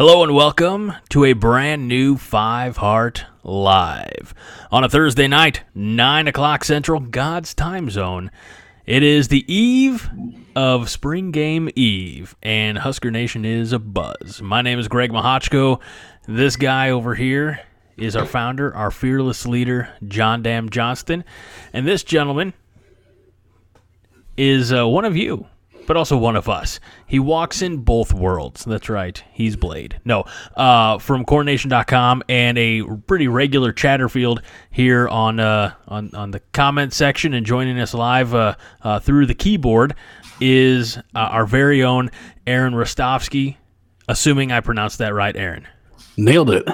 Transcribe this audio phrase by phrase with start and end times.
[0.00, 4.32] Hello and welcome to a brand new Five Heart Live.
[4.72, 8.30] On a Thursday night, 9 o'clock Central, God's time zone.
[8.86, 10.08] It is the eve
[10.56, 14.40] of Spring Game Eve, and Husker Nation is a buzz.
[14.40, 15.82] My name is Greg Mahochko.
[16.26, 17.60] This guy over here
[17.98, 21.24] is our founder, our fearless leader, John Dam Johnston.
[21.74, 22.54] And this gentleman
[24.38, 25.46] is uh, one of you
[25.90, 26.78] but also one of us.
[27.04, 28.64] He walks in both worlds.
[28.64, 29.20] That's right.
[29.32, 30.00] He's Blade.
[30.04, 30.22] No,
[30.56, 36.92] uh, from CornNation.com and a pretty regular Chatterfield here on uh, on on the comment
[36.92, 39.96] section and joining us live uh, uh through the keyboard
[40.40, 42.12] is uh, our very own
[42.46, 43.56] Aaron Rostovsky.
[44.06, 45.66] Assuming I pronounced that right, Aaron.
[46.16, 46.68] Nailed it.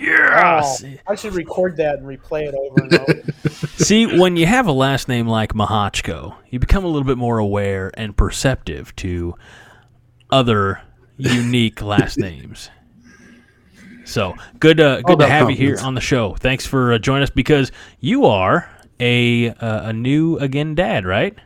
[0.00, 0.84] Yes.
[0.84, 3.22] Oh, I should record that and replay it over and over.
[3.84, 7.38] See, when you have a last name like Mahochko, you become a little bit more
[7.38, 9.34] aware and perceptive to
[10.30, 10.80] other
[11.16, 12.70] unique last names.
[14.04, 16.34] So good, uh, good to have you here on the show.
[16.34, 21.36] Thanks for uh, joining us because you are a uh, a new again dad, right?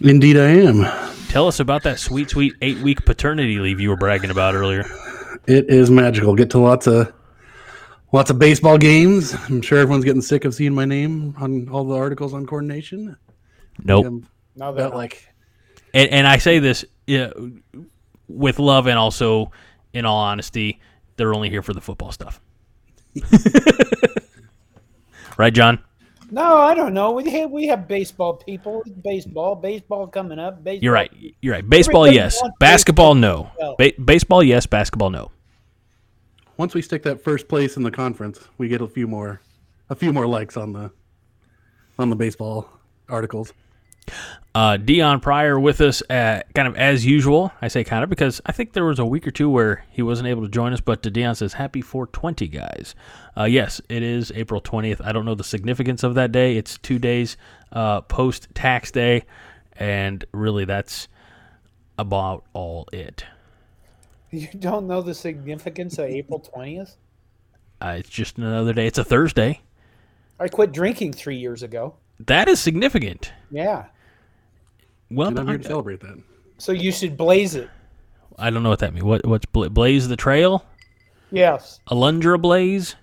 [0.00, 0.82] Indeed, I am.
[1.28, 4.84] Tell us about that sweet, sweet eight week paternity leave you were bragging about earlier.
[5.48, 6.36] It is magical.
[6.36, 7.12] Get to lots of
[8.10, 9.34] Lots of baseball games.
[9.34, 12.66] I'm sure everyone's getting sick of seeing my name on all the articles on Corn
[12.66, 13.16] Nation.
[13.84, 14.24] Nope.
[14.56, 15.28] No, that like.
[15.92, 17.30] And, and I say this yeah,
[18.26, 19.52] with love and also,
[19.92, 20.80] in all honesty,
[21.16, 22.40] they're only here for the football stuff.
[25.36, 25.78] right, John?
[26.30, 27.12] No, I don't know.
[27.12, 28.84] We have, we have baseball people.
[29.02, 30.64] Baseball, baseball coming up.
[30.64, 30.84] Baseball.
[30.84, 31.12] You're right.
[31.42, 31.68] You're right.
[31.68, 32.42] Baseball, Everybody yes.
[32.58, 33.50] Basketball, baseball.
[33.60, 33.74] no.
[33.78, 34.64] Ba- baseball, yes.
[34.66, 35.30] Basketball, no
[36.58, 39.40] once we stick that first place in the conference, we get a few more
[39.88, 40.90] a few more likes on the
[41.98, 42.68] on the baseball
[43.08, 43.54] articles.
[44.54, 47.52] Uh, Dion Pryor with us, at, kind of as usual.
[47.60, 50.02] I say kind of because I think there was a week or two where he
[50.02, 50.80] wasn't able to join us.
[50.80, 52.94] But Dion says, "Happy 420, guys."
[53.36, 55.00] Uh, yes, it is April 20th.
[55.04, 56.56] I don't know the significance of that day.
[56.56, 57.36] It's two days
[57.70, 59.24] uh, post tax day,
[59.74, 61.08] and really, that's
[61.98, 63.24] about all it.
[64.30, 66.96] You don't know the significance of April 20th?
[67.80, 68.86] Uh, it's just another day.
[68.86, 69.60] It's a Thursday.
[70.38, 71.94] I quit drinking three years ago.
[72.20, 73.32] That is significant.
[73.50, 73.86] Yeah.
[75.10, 76.20] Well, I'm here to celebrate that.
[76.58, 77.70] So you should blaze it.
[78.38, 79.04] I don't know what that means.
[79.04, 80.64] What what's bla- blaze the trail?
[81.30, 81.80] Yes.
[81.88, 82.94] Alundra Blayze.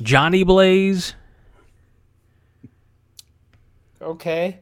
[0.00, 1.14] Johnny Blaze.
[4.00, 4.60] Okay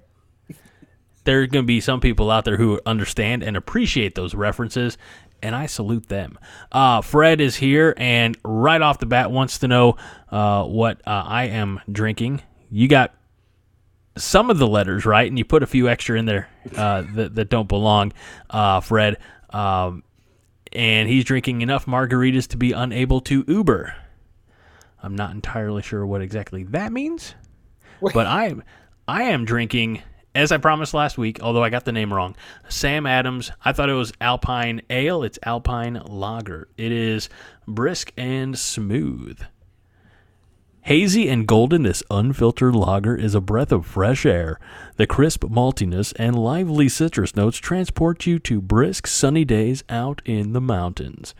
[1.25, 4.97] there are going to be some people out there who understand and appreciate those references,
[5.43, 6.39] and I salute them.
[6.73, 9.97] Uh, Fred is here and right off the bat wants to know
[10.31, 12.43] uh, what uh, I am drinking.
[12.71, 13.15] You got
[14.17, 17.35] some of the letters right, and you put a few extra in there uh, that,
[17.35, 18.13] that don't belong,
[18.51, 19.19] uh, Fred.
[19.51, 20.05] Um,
[20.73, 23.95] and he's drinking enough margaritas to be unable to Uber.
[25.03, 27.35] I'm not entirely sure what exactly that means,
[28.01, 28.63] but I'm
[29.09, 30.03] I am drinking
[30.35, 32.37] as I promised last week, although I got the name wrong,
[32.69, 33.51] Sam Adams.
[33.65, 35.23] I thought it was Alpine Ale.
[35.23, 36.69] It's Alpine Lager.
[36.77, 37.29] It is
[37.67, 39.41] brisk and smooth.
[40.83, 44.59] Hazy and golden, this unfiltered lager is a breath of fresh air.
[44.97, 50.53] The crisp maltiness and lively citrus notes transport you to brisk, sunny days out in
[50.53, 51.35] the mountains.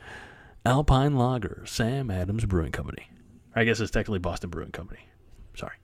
[0.67, 3.11] Alpine Lager, Sam Adams Brewing Company.
[3.55, 5.01] I guess it's technically Boston Brewing Company.
[5.55, 5.75] Sorry.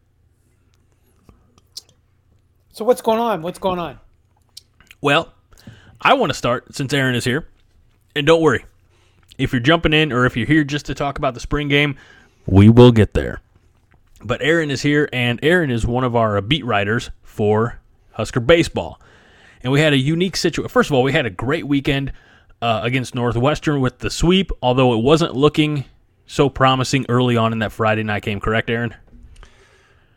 [2.76, 3.40] So what's going on?
[3.40, 3.98] What's going on?
[5.00, 5.32] Well,
[5.98, 7.48] I want to start since Aaron is here.
[8.14, 8.66] And don't worry,
[9.38, 11.96] if you're jumping in or if you're here just to talk about the spring game,
[12.44, 13.40] we will get there.
[14.22, 17.80] But Aaron is here, and Aaron is one of our beat writers for
[18.12, 19.00] Husker Baseball.
[19.62, 20.68] And we had a unique situation.
[20.68, 22.12] First of all, we had a great weekend
[22.60, 25.86] uh, against Northwestern with the sweep, although it wasn't looking
[26.26, 28.38] so promising early on in that Friday night game.
[28.38, 28.94] Correct, Aaron?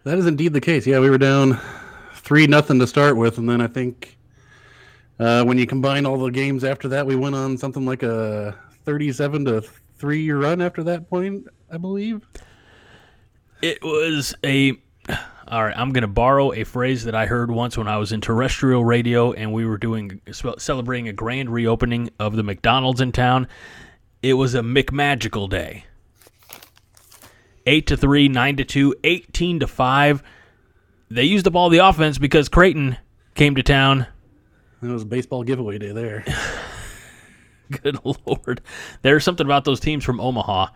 [0.03, 0.85] That is indeed the case.
[0.85, 1.57] Yeah, we were down
[2.29, 4.15] three nothing to start with, and then I think
[5.17, 8.55] uh, when you combine all the games after that, we went on something like a
[8.85, 9.61] thirty-seven to
[9.97, 12.21] three run after that point, I believe.
[13.63, 14.73] It was a.
[15.47, 18.11] All right, I'm going to borrow a phrase that I heard once when I was
[18.11, 23.11] in terrestrial radio and we were doing celebrating a grand reopening of the McDonald's in
[23.11, 23.47] town.
[24.21, 25.85] It was a McMagical day.
[27.65, 30.23] 8 to 3, 9 to 2, 18 to 5.
[31.11, 32.97] They used up all the offense because Creighton
[33.35, 34.05] came to town.
[34.81, 36.23] It was a baseball giveaway day there.
[37.83, 38.61] Good lord.
[39.01, 40.67] There's something about those teams from Omaha.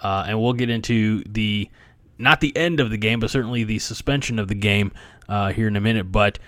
[0.00, 1.70] Uh, and we'll get into the
[2.18, 4.92] not the end of the game, but certainly the suspension of the game
[5.28, 6.10] uh, here in a minute.
[6.10, 6.38] But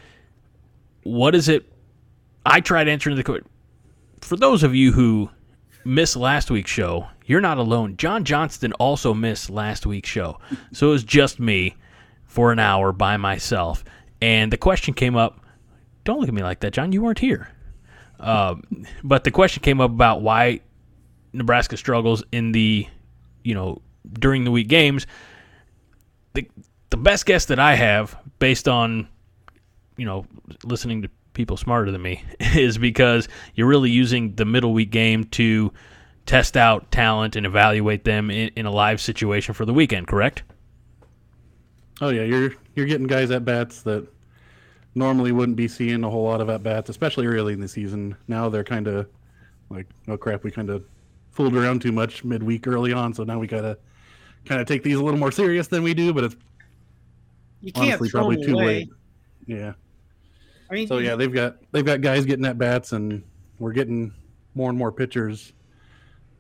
[1.03, 1.71] what is it?
[2.45, 3.49] I tried answering the question.
[4.21, 5.31] For those of you who
[5.85, 7.97] missed last week's show, you're not alone.
[7.97, 10.39] John Johnston also missed last week's show.
[10.73, 11.77] So it was just me
[12.37, 13.83] for an hour by myself.
[14.23, 15.41] And the question came up
[16.05, 16.93] don't look at me like that, John.
[16.93, 17.49] You weren't here.
[18.21, 18.55] Uh,
[19.03, 20.61] but the question came up about why
[21.33, 22.87] Nebraska struggles in the,
[23.43, 23.83] you know,
[24.21, 25.05] during the week games
[26.37, 26.49] the
[26.91, 29.09] the best guess that I have, based on
[29.97, 30.27] you know
[30.63, 35.25] listening to people smarter than me, is because you're really using the middle week game
[35.25, 35.73] to
[36.27, 40.07] test out talent and evaluate them in, in a live situation for the weekend.
[40.07, 40.45] Correct?
[42.01, 44.07] Oh yeah, you're you're getting guys at bats that
[44.95, 48.17] normally wouldn't be seeing a whole lot of at bats, especially early in the season.
[48.29, 49.09] Now they're kind of
[49.71, 50.85] like, oh crap, we kind of
[51.31, 53.79] fooled around too much midweek early on, so now we gotta
[54.45, 56.37] kind of take these a little more serious than we do, but it's
[57.61, 58.67] you can't honestly probably too away.
[58.67, 58.89] late.
[59.47, 59.73] Yeah.
[60.71, 63.23] I mean, so yeah, they've got they've got guys getting at bats, and
[63.59, 64.13] we're getting
[64.55, 65.53] more and more pitchers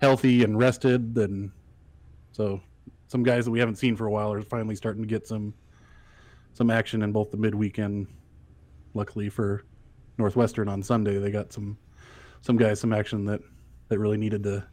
[0.00, 1.50] healthy and rested, and
[2.32, 2.60] so
[3.08, 5.54] some guys that we haven't seen for a while are finally starting to get some
[6.54, 8.06] some action in both the midweek and
[8.94, 9.62] luckily for
[10.18, 11.76] Northwestern on Sunday, they got some
[12.40, 13.40] some guys some action that
[13.88, 14.64] that really needed to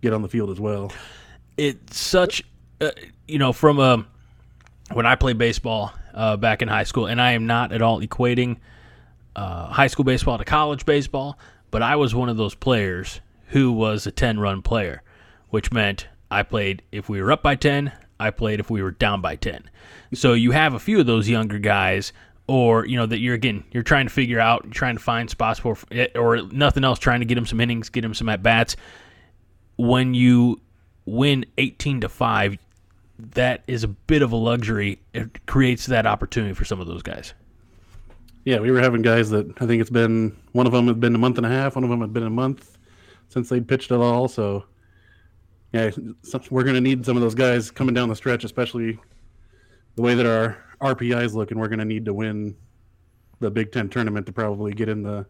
[0.00, 0.92] get on the field as well.
[1.56, 2.42] It's such,
[2.80, 2.90] uh,
[3.26, 4.06] you know, from a um,
[4.92, 8.00] when I played baseball uh, back in high school, and I am not at all
[8.00, 8.58] equating
[9.36, 11.38] uh, high school baseball to college baseball,
[11.70, 15.02] but I was one of those players who was a 10 run player,
[15.50, 18.90] which meant I played if we were up by 10, I played if we were
[18.90, 19.70] down by 10.
[20.14, 22.12] So you have a few of those younger guys
[22.46, 25.60] or you know that you're again you're trying to figure out trying to find spots
[25.60, 28.42] for eh, or nothing else trying to get them some innings get them some at
[28.42, 28.74] bats
[29.78, 30.60] when you
[31.06, 32.58] win 18 to 5,
[33.18, 35.00] that is a bit of a luxury.
[35.14, 37.32] It creates that opportunity for some of those guys.
[38.44, 41.14] Yeah, we were having guys that I think it's been one of them had been
[41.14, 42.76] a month and a half, one of them had been a month
[43.28, 44.28] since they'd pitched at all.
[44.28, 44.64] So,
[45.72, 45.90] yeah,
[46.50, 48.98] we're going to need some of those guys coming down the stretch, especially
[49.96, 52.56] the way that our RPIs look, and we're going to need to win
[53.40, 55.26] the Big Ten tournament to probably get in the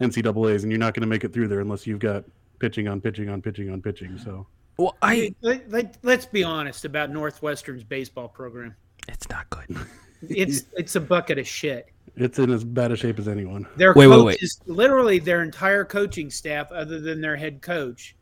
[0.00, 2.24] NCAA's, and you're not going to make it through there unless you've got
[2.58, 4.18] pitching on pitching on pitching on pitching.
[4.18, 4.46] So
[4.76, 8.74] well, I let, let, let's be honest about Northwestern's baseball program.
[9.08, 9.76] It's not good.
[10.28, 11.88] it's it's a bucket of shit.
[12.16, 13.66] It's in as bad a shape as anyone.
[13.76, 14.76] Their wait, coaches, wait, wait.
[14.76, 18.16] literally their entire coaching staff, other than their head coach,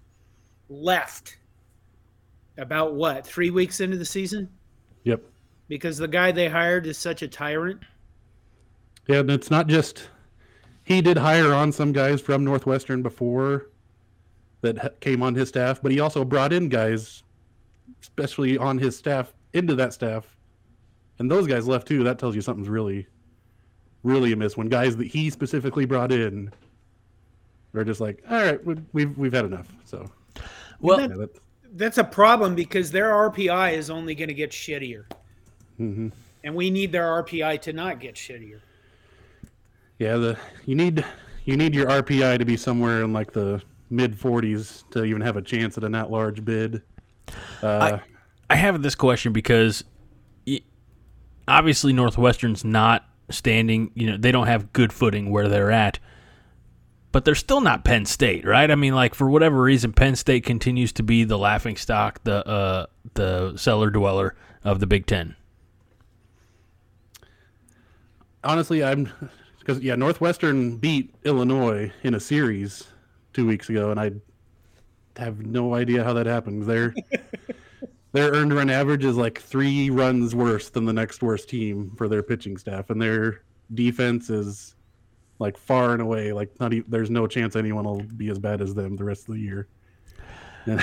[0.68, 1.38] left
[2.58, 4.48] about what three weeks into the season.
[5.04, 5.22] Yep.
[5.68, 7.82] Because the guy they hired is such a tyrant.
[9.06, 10.08] Yeah, and it's not just
[10.84, 13.70] he did hire on some guys from Northwestern before
[14.62, 17.22] that came on his staff, but he also brought in guys,
[18.02, 20.36] especially on his staff, into that staff,
[21.18, 22.04] and those guys left too.
[22.04, 23.06] That tells you something's really,
[24.02, 24.56] really amiss.
[24.56, 26.52] When guys that he specifically brought in
[27.74, 29.68] are just like, all right, we've we've had enough.
[29.84, 30.10] So,
[30.80, 31.26] well, yeah,
[31.72, 35.04] that's, that's a problem because their RPI is only going to get shittier,
[35.78, 36.08] mm-hmm.
[36.44, 38.60] and we need their RPI to not get shittier.
[39.98, 41.04] Yeah, the you need
[41.44, 45.36] you need your RPI to be somewhere in like the mid 40s to even have
[45.36, 46.82] a chance at an at large bid.
[47.62, 48.00] Uh, I,
[48.48, 49.84] I have this question because
[50.46, 50.62] it,
[51.46, 55.98] obviously Northwestern's not standing, you know, they don't have good footing where they're at.
[57.12, 58.70] But they're still not Penn State, right?
[58.70, 62.46] I mean, like for whatever reason, Penn State continues to be the laughing stock, the
[62.46, 65.34] uh, the cellar dweller of the Big Ten.
[68.44, 69.12] Honestly, I'm
[69.58, 72.86] because yeah, Northwestern beat Illinois in a series
[73.32, 74.12] two weeks ago, and I
[75.16, 76.64] have no idea how that happened.
[76.64, 76.94] Their
[78.12, 82.08] their earned run average is like three runs worse than the next worst team for
[82.08, 83.42] their pitching staff, and their
[83.74, 84.74] defense is
[85.40, 86.72] like far and away like not.
[86.72, 89.40] Even, there's no chance anyone will be as bad as them the rest of the
[89.40, 89.66] year.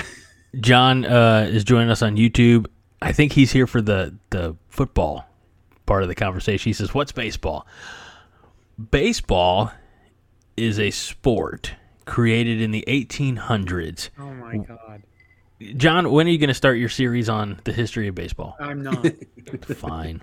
[0.60, 2.66] John uh, is joining us on YouTube.
[3.00, 5.24] I think he's here for the the football
[5.86, 6.68] part of the conversation.
[6.68, 7.66] He says, "What's baseball?"
[8.90, 9.72] Baseball
[10.56, 11.74] is a sport
[12.04, 14.10] created in the 1800s.
[14.18, 15.02] Oh my god.
[15.76, 18.56] John, when are you going to start your series on the history of baseball?
[18.60, 19.04] I'm not.
[19.64, 20.22] Fine.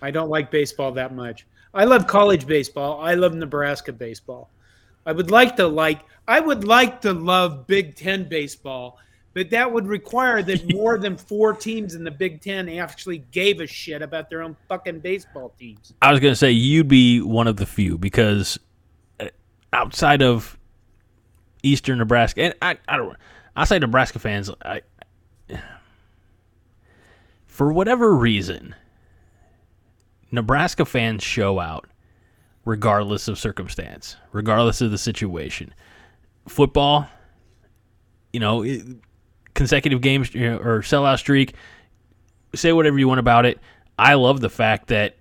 [0.00, 1.46] I don't like baseball that much.
[1.72, 3.00] I love college baseball.
[3.00, 4.50] I love Nebraska baseball.
[5.06, 8.98] I would like to like I would like to love Big 10 baseball,
[9.34, 13.60] but that would require that more than 4 teams in the Big 10 actually gave
[13.60, 15.92] a shit about their own fucking baseball teams.
[16.02, 18.58] I was going to say you'd be one of the few because
[19.18, 19.26] uh,
[19.72, 20.58] outside of
[21.62, 23.16] Eastern Nebraska and I I don't
[23.54, 24.82] I say Nebraska fans I
[27.46, 28.74] for whatever reason
[30.32, 31.86] Nebraska fans show out
[32.64, 35.74] regardless of circumstance, regardless of the situation.
[36.48, 37.08] Football,
[38.32, 38.64] you know,
[39.54, 41.54] consecutive games or sellout streak,
[42.54, 43.58] say whatever you want about it.
[43.98, 45.16] I love the fact that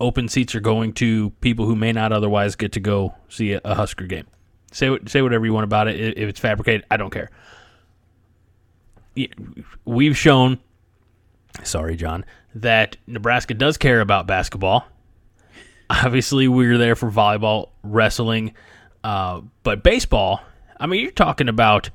[0.00, 3.60] open seats are going to people who may not otherwise get to go see a,
[3.64, 4.26] a Husker game.
[4.72, 6.18] Say say whatever you want about it.
[6.18, 7.30] If it's fabricated, I don't care.
[9.84, 10.60] We've shown,
[11.64, 12.24] sorry, John,
[12.54, 14.86] that Nebraska does care about basketball.
[15.90, 18.54] Obviously, we are there for volleyball, wrestling,
[19.04, 20.40] uh, but baseball.
[20.78, 21.90] I mean, you're talking about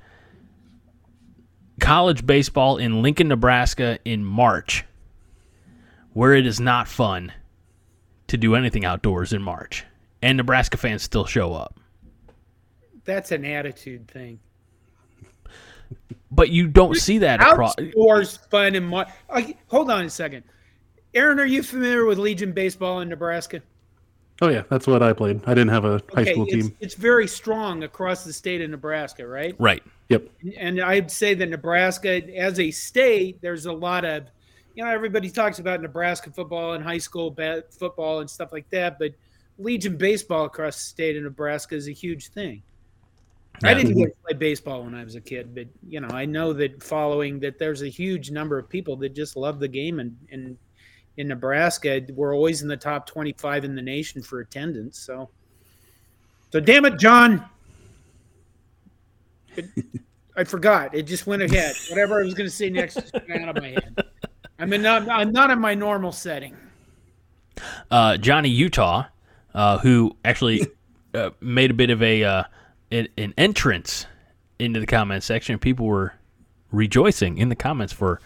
[1.80, 4.86] college baseball in Lincoln, Nebraska in March,
[6.14, 7.32] where it is not fun
[8.28, 9.86] to do anything outdoors in March,
[10.22, 11.80] and Nebraska fans still show up.
[13.06, 14.40] That's an attitude thing.
[16.32, 17.76] But you don't see that across.
[17.80, 19.10] Outdoors fun and March.
[19.68, 20.44] hold on a second.
[21.14, 23.62] Aaron, are you familiar with Legion baseball in Nebraska?
[24.42, 25.42] Oh yeah, that's what I played.
[25.46, 26.78] I didn't have a high school it's, team.
[26.80, 29.56] It's very strong across the state of Nebraska, right?
[29.60, 29.84] Right.
[30.10, 30.28] Yep.
[30.58, 34.24] And I'd say that Nebraska, as a state, there's a lot of,
[34.74, 37.36] you know, everybody talks about Nebraska football and high school
[37.70, 39.12] football and stuff like that, but
[39.60, 42.64] Legion baseball across the state of Nebraska is a huge thing.
[43.62, 43.70] Yeah.
[43.70, 46.26] I didn't get to play baseball when I was a kid, but you know, I
[46.26, 50.00] know that following that there's a huge number of people that just love the game
[50.00, 50.58] and and
[51.18, 55.00] in Nebraska, we're always in the top 25 in the nation for attendance.
[55.00, 55.30] So,
[56.52, 57.46] so damn it, John.
[59.56, 59.66] It,
[60.36, 60.96] I forgot.
[60.96, 61.76] It just went ahead.
[61.90, 63.96] Whatever I was going to say next just went out of my head.
[64.58, 66.58] I'm, in, I'm not in my normal setting.
[67.92, 69.06] Uh, Johnny Utah,
[69.54, 70.66] uh, who actually
[71.14, 72.46] uh, made a bit of a
[72.94, 74.06] uh, an entrance
[74.60, 75.58] into the comment section.
[75.60, 76.14] People were
[76.72, 78.22] rejoicing in the comments for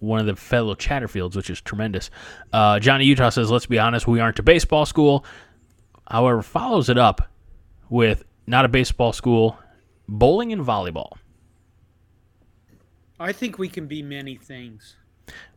[0.00, 2.10] one of the fellow Chatterfields, which is tremendous.
[2.52, 5.24] Uh, Johnny Utah says, "Let's be honest, we aren't a baseball school."
[6.10, 7.30] However, follows it up
[7.88, 9.56] with not a baseball school,
[10.08, 11.12] bowling and volleyball.
[13.20, 14.96] I think we can be many things.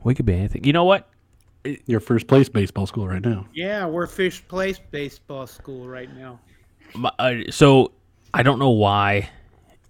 [0.04, 0.64] We could be anything.
[0.64, 1.10] You know what?
[1.88, 3.48] Your first place baseball school right now.
[3.54, 6.40] Yeah, we're first place baseball school right now.
[7.18, 7.92] Uh, so
[8.36, 9.30] I don't know why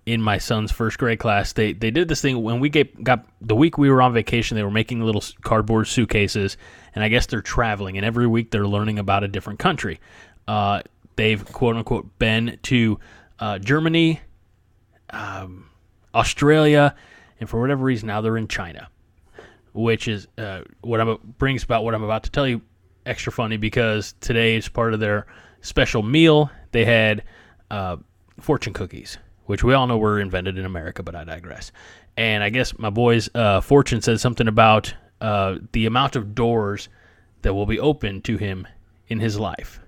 [0.06, 3.26] in my son's first grade class, they they did this thing when we get, got
[3.42, 4.56] the week we were on vacation.
[4.56, 6.56] They were making little cardboard suitcases,
[6.94, 7.98] and I guess they're traveling.
[7.98, 10.00] And every week they're learning about a different country.
[10.48, 10.84] Uh,
[11.16, 13.00] they've quote unquote been to
[13.40, 14.22] uh, Germany,
[15.10, 15.68] um,
[16.14, 16.94] Australia,
[17.40, 18.90] and for whatever reason now they're in China,
[19.74, 22.62] which is uh, what I'm brings about what I'm about to tell you
[23.08, 25.26] extra funny because today is part of their
[25.62, 26.52] special meal.
[26.74, 27.24] They had
[27.72, 27.98] uh,
[28.40, 31.72] fortune cookies which we all know were invented in America, but I digress.
[32.18, 36.90] And I guess my boy's uh, fortune says something about uh, the amount of doors
[37.42, 38.68] that will be open to him
[39.08, 39.80] in his life.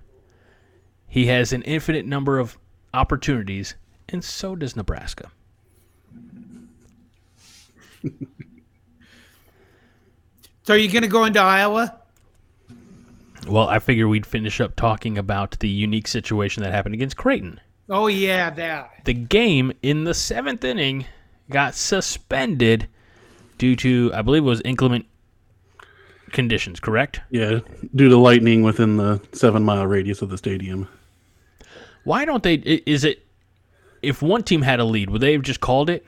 [1.06, 2.56] He has an infinite number of
[2.94, 3.74] opportunities,
[4.08, 5.30] and so does Nebraska.
[10.62, 11.98] so, are you going to go into Iowa?
[13.48, 17.58] Well, I figure we'd finish up talking about the unique situation that happened against Creighton
[17.90, 19.04] Oh yeah, that.
[19.04, 21.06] The game in the seventh inning
[21.50, 22.88] got suspended
[23.56, 25.06] due to, I believe, it was inclement
[26.32, 26.80] conditions.
[26.80, 27.20] Correct?
[27.30, 27.60] Yeah,
[27.94, 30.88] due to lightning within the seven mile radius of the stadium.
[32.04, 32.54] Why don't they?
[32.54, 33.26] Is it
[34.02, 36.04] if one team had a lead, would they have just called it?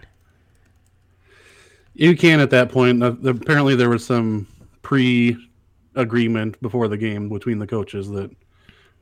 [1.95, 3.03] You can at that point.
[3.03, 4.47] Uh, apparently, there was some
[4.83, 8.31] pre-agreement before the game between the coaches that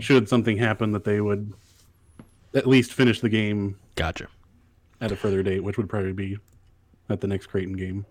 [0.00, 1.52] should something happen, that they would
[2.58, 3.78] at least finish the game.
[3.94, 4.28] Gotcha.
[5.00, 6.38] At a further date, which would probably be
[7.08, 8.04] at the next Creighton game.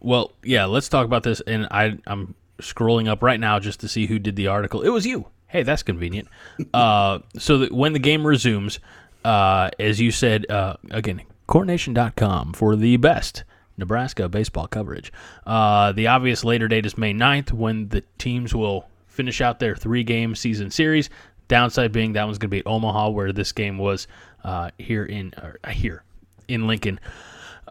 [0.00, 1.40] Well, yeah, let's talk about this.
[1.40, 4.82] And I, I'm scrolling up right now just to see who did the article.
[4.82, 5.26] It was you.
[5.48, 6.28] Hey, that's convenient.
[6.74, 8.78] uh, so that when the game resumes,
[9.24, 13.44] uh, as you said, uh, again, CornNation.com for the best
[13.76, 15.12] Nebraska baseball coverage.
[15.46, 19.76] Uh, the obvious later date is May 9th when the teams will finish out their
[19.76, 21.08] three game season series.
[21.48, 24.06] Downside being that one's going to be Omaha, where this game was
[24.44, 26.04] uh, here in uh, here
[26.48, 27.00] in Lincoln.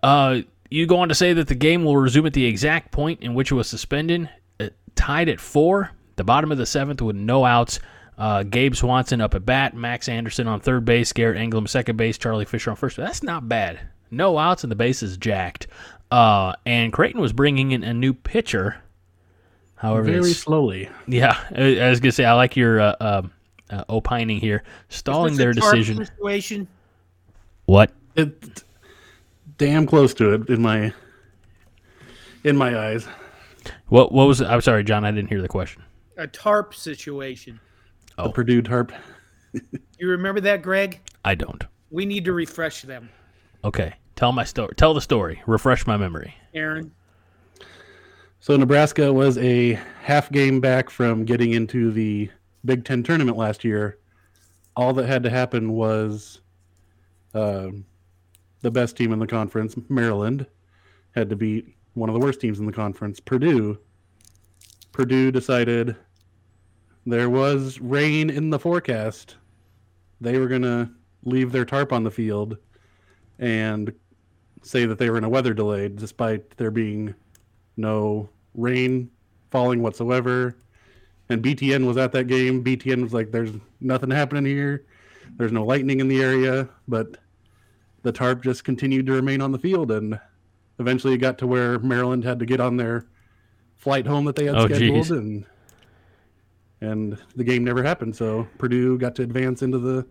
[0.02, 0.40] Uh,
[0.70, 3.34] you go on to say that the game will resume at the exact point in
[3.34, 7.46] which it was suspended, uh, tied at four, the bottom of the seventh with no
[7.46, 7.80] outs.
[8.18, 12.18] Uh, Gabe Swanson up at bat, Max Anderson on third base, Garrett Anglim second base,
[12.18, 12.98] Charlie Fisher on first.
[12.98, 13.80] That's not bad.
[14.12, 15.68] No outs and the bases jacked.
[16.12, 18.78] Uh, and Creighton was bringing in a new pitcher.
[19.76, 20.90] However, very slowly.
[21.08, 23.24] Yeah, I was gonna say I like your uh,
[23.74, 26.06] uh, opining here, stalling their decision.
[26.06, 26.68] Situation.
[27.66, 27.92] What?
[28.16, 28.64] It,
[29.58, 30.94] damn close to it in my
[32.44, 33.08] in my eyes.
[33.88, 34.48] What what was it?
[34.48, 35.06] I'm sorry, John.
[35.06, 35.84] I didn't hear the question.
[36.18, 37.60] A tarp situation.
[38.18, 38.28] Oh.
[38.28, 38.92] The Purdue tarp.
[39.54, 41.00] you remember that, Greg?
[41.26, 41.64] I don't.
[41.90, 43.10] We need to refresh them.
[43.64, 44.74] Okay, tell my story.
[44.76, 45.42] Tell the story.
[45.48, 46.36] Refresh my memory.
[46.54, 46.92] Aaron.
[48.40, 52.30] So Nebraska was a half game back from getting into the
[52.66, 54.00] Big Ten tournament last year.
[54.76, 56.42] All that had to happen was
[57.34, 57.86] um,
[58.62, 60.46] the best team in the conference, Maryland,
[61.16, 63.78] had to beat one of the worst teams in the conference, Purdue.
[64.92, 65.96] Purdue decided
[67.06, 69.36] there was rain in the forecast.
[70.22, 70.90] They were going to
[71.24, 72.58] leave their tarp on the field
[73.40, 73.94] and
[74.62, 77.14] say that they were in a weather delay despite there being
[77.76, 79.10] no rain
[79.52, 80.56] falling whatsoever.
[81.34, 82.64] And BTN was at that game.
[82.64, 84.86] BTN was like, there's nothing happening here.
[85.38, 86.70] There's no lightning in the area.
[86.88, 87.18] But
[88.04, 90.20] the tarp just continued to remain on the field, and
[90.80, 93.08] eventually it got to where Maryland had to get on their
[93.76, 95.12] flight home that they had oh, scheduled, geez.
[95.12, 95.46] and
[96.82, 98.16] and the game never happened.
[98.16, 100.06] So Purdue got to advance into the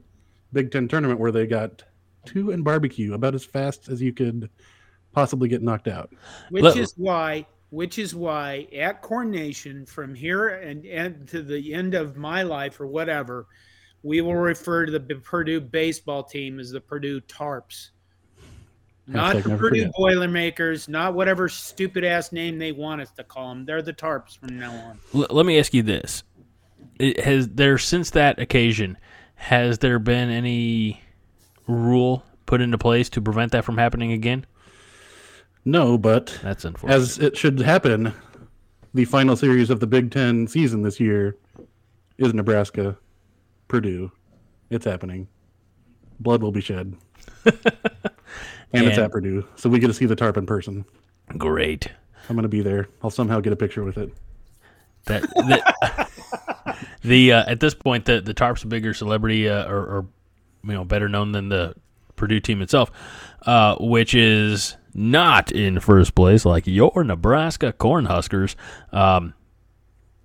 [0.52, 1.84] Big Ten tournament where they got
[2.24, 4.48] two and barbecue about as fast as you could
[5.12, 6.10] possibly get knocked out.
[6.50, 11.72] Which is why, which is why at Corn Nation from here and, and to the
[11.72, 13.46] end of my life or whatever,
[14.02, 17.88] we will refer to the Purdue baseball team as the Purdue Tarps.
[19.06, 19.92] Not the Purdue forget.
[19.96, 23.64] Boilermakers, not whatever stupid ass name they want us to call them.
[23.64, 24.98] They're the Tarps from now on.
[25.14, 26.24] L- let me ask you this:
[26.98, 28.98] it Has there since that occasion
[29.34, 31.02] has there been any
[31.66, 34.44] rule put into place to prevent that from happening again?
[35.64, 36.96] No, but that's unfortunate.
[36.96, 38.12] As it should happen,
[38.94, 41.36] the final series of the Big Ten season this year
[42.18, 42.96] is Nebraska
[43.68, 44.10] Purdue.
[44.70, 45.28] It's happening.
[46.20, 46.96] Blood will be shed.
[47.44, 47.54] and,
[48.72, 49.46] and, it's at Purdue.
[49.56, 50.84] So we get to see the tarp in person.
[51.38, 51.88] Great.
[52.28, 52.88] I'm going to be there.
[53.02, 54.12] I'll somehow get a picture with it.
[55.06, 59.78] That, that the uh, at this point the the tarp's a bigger celebrity uh, or,
[59.78, 60.06] or,
[60.62, 61.74] you know better known than the
[62.14, 62.92] Purdue team itself,
[63.46, 68.54] uh, which is not in first place like your Nebraska Cornhuskers.
[68.92, 69.34] Um,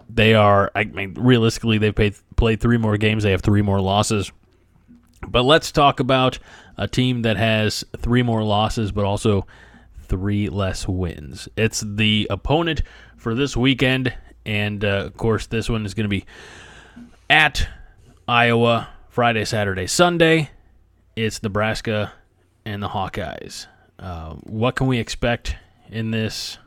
[0.09, 3.23] they are, I mean, realistically, they've played, played three more games.
[3.23, 4.31] They have three more losses.
[5.27, 6.39] But let's talk about
[6.77, 9.45] a team that has three more losses, but also
[10.03, 11.49] three less wins.
[11.57, 12.83] It's the opponent
[13.17, 14.13] for this weekend.
[14.45, 16.25] And uh, of course, this one is going to be
[17.29, 17.67] at
[18.27, 20.51] Iowa Friday, Saturday, Sunday.
[21.15, 22.13] It's Nebraska
[22.63, 23.67] and the Hawkeyes.
[23.99, 25.55] Uh, what can we expect
[25.89, 26.57] in this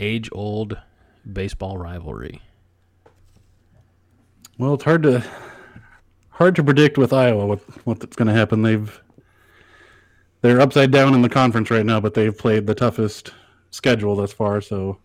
[0.00, 0.76] age old
[1.30, 2.40] baseball rivalry?
[4.58, 5.24] Well, it's hard to
[6.30, 8.62] hard to predict with Iowa what what's going to happen.
[8.62, 9.02] They've
[10.40, 13.32] they're upside down in the conference right now, but they've played the toughest
[13.70, 14.60] schedule thus far.
[14.60, 14.98] So,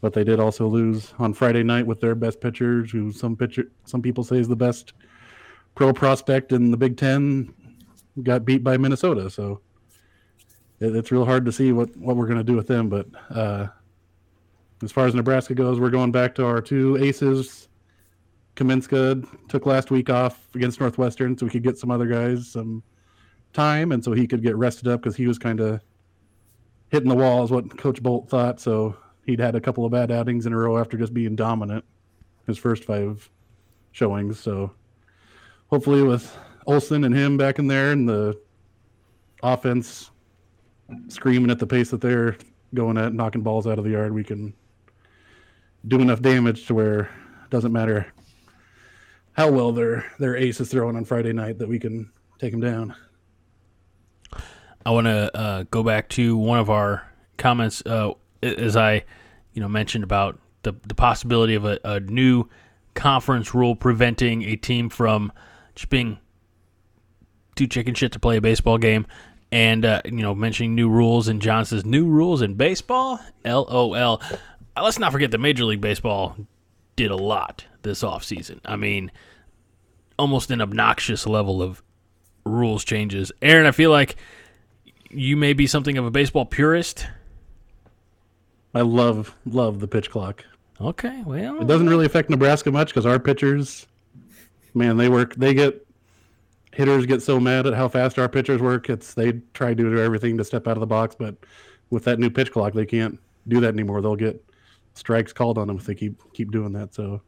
[0.00, 3.70] but they did also lose on Friday night with their best pitchers, who some pitcher
[3.84, 4.92] some people say is the best
[5.74, 7.52] pro prospect in the Big Ten.
[8.22, 9.60] Got beat by Minnesota, so
[10.80, 12.88] it, it's real hard to see what what we're going to do with them.
[12.88, 13.68] But uh,
[14.82, 17.68] as far as Nebraska goes, we're going back to our two aces
[18.56, 22.82] Kaminska took last week off against Northwestern so we could get some other guys some
[23.52, 25.80] time and so he could get rested up because he was kind of
[26.88, 28.58] hitting the wall is what Coach Bolt thought.
[28.60, 31.84] So he'd had a couple of bad outings in a row after just being dominant
[32.46, 33.28] his first five
[33.92, 34.40] showings.
[34.40, 34.72] So
[35.68, 36.34] hopefully with
[36.66, 38.40] Olson and him back in there and the
[39.42, 40.10] offense
[41.08, 42.36] screaming at the pace that they're
[42.74, 44.54] going at, knocking balls out of the yard, we can
[45.86, 48.06] do enough damage to where it doesn't matter
[49.32, 52.60] how well their their ace is throwing on Friday night that we can take them
[52.60, 52.94] down.
[54.84, 59.04] I want to uh, go back to one of our comments uh, as I,
[59.52, 62.48] you know, mentioned about the the possibility of a, a new
[62.94, 65.32] conference rule preventing a team from
[65.74, 66.18] just being
[67.56, 69.06] too chicken shit to play a baseball game.
[69.56, 73.18] And uh, you know, mentioning new rules, and John says new rules in baseball.
[73.42, 74.20] LOL.
[74.20, 76.36] Uh, let's not forget that Major League Baseball
[76.94, 78.60] did a lot this offseason.
[78.66, 79.10] I mean,
[80.18, 81.82] almost an obnoxious level of
[82.44, 83.32] rules changes.
[83.40, 84.16] Aaron, I feel like
[85.08, 87.06] you may be something of a baseball purist.
[88.74, 90.44] I love love the pitch clock.
[90.82, 93.86] Okay, well, it doesn't really affect Nebraska much because our pitchers,
[94.74, 95.34] man, they work.
[95.34, 95.85] They get
[96.76, 98.90] hitters get so mad at how fast our pitchers work.
[98.90, 101.34] It's they try to do everything to step out of the box, but
[101.88, 104.02] with that new pitch clock, they can't do that anymore.
[104.02, 104.44] They'll get
[104.92, 106.94] strikes called on them if they keep keep doing that.
[106.94, 107.22] So,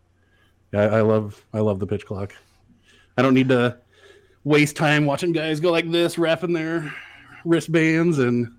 [0.73, 2.35] yeah, I, I love I love the pitch clock.
[3.17, 3.79] I don't need to
[4.45, 6.95] waste time watching guys go like this, wrapping their
[7.47, 8.53] wristbands and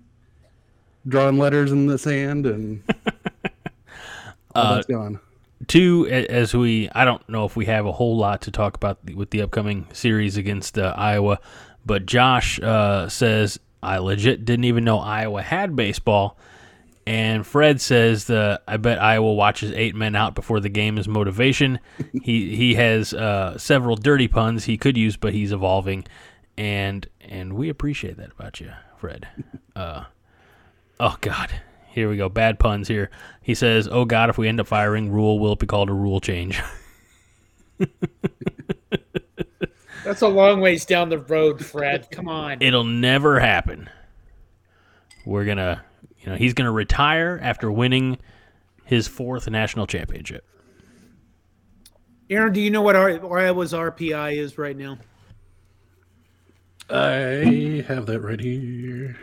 [1.06, 2.82] drawing letters in the sand and
[4.56, 5.20] all uh, that's gone.
[5.66, 8.98] Two, as we, I don't know if we have a whole lot to talk about
[9.14, 11.38] with the upcoming series against uh, Iowa,
[11.84, 16.36] but Josh uh, says I legit didn't even know Iowa had baseball.
[17.06, 21.08] And Fred says, the, "I bet Iowa watches eight men out before the game is
[21.08, 21.80] motivation."
[22.22, 26.04] he he has uh, several dirty puns he could use, but he's evolving,
[26.56, 29.28] and and we appreciate that about you, Fred.
[29.76, 30.04] Uh,
[30.98, 31.48] oh God,
[31.90, 32.28] here we go.
[32.28, 33.10] Bad puns here.
[33.42, 35.92] He says, "Oh God, if we end up firing Rhule, will it be called a
[35.92, 36.60] rule change?"
[40.04, 42.10] That's a long ways down the road, Fred.
[42.10, 42.62] Come on.
[42.62, 43.90] It'll never happen.
[45.26, 45.84] We're gonna,
[46.20, 48.18] you know, he's gonna retire after winning
[48.84, 50.44] his fourth national championship.
[52.30, 54.98] Aaron, do you know what our Iowa's RPI is right now?
[56.88, 59.16] I have that right here.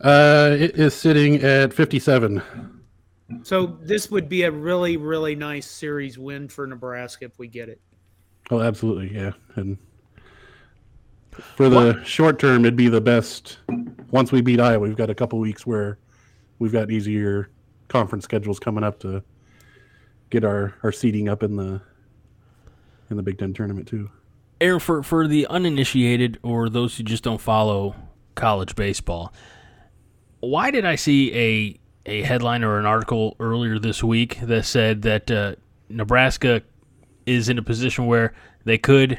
[0.00, 2.42] Uh, it is sitting at 57.
[3.42, 7.68] So this would be a really, really nice series win for Nebraska if we get
[7.68, 7.80] it.
[8.50, 9.32] Oh, absolutely, yeah.
[9.54, 9.78] And
[11.30, 12.06] for the what?
[12.06, 13.58] short term, it'd be the best.
[14.10, 15.98] Once we beat Iowa, we've got a couple weeks where
[16.58, 17.50] we've got easier
[17.88, 19.22] conference schedules coming up to
[20.30, 21.80] get our our seating up in the
[23.10, 24.10] in the Big Ten tournament too.
[24.60, 27.94] Aaron, for for the uninitiated or those who just don't follow
[28.34, 29.32] college baseball,
[30.40, 35.02] why did I see a a headline or an article earlier this week that said
[35.02, 35.54] that uh,
[35.88, 36.62] Nebraska
[37.26, 38.32] is in a position where
[38.64, 39.18] they could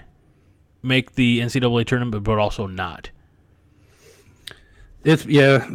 [0.81, 3.11] make the NCAA tournament, but also not.
[5.03, 5.67] It's yeah.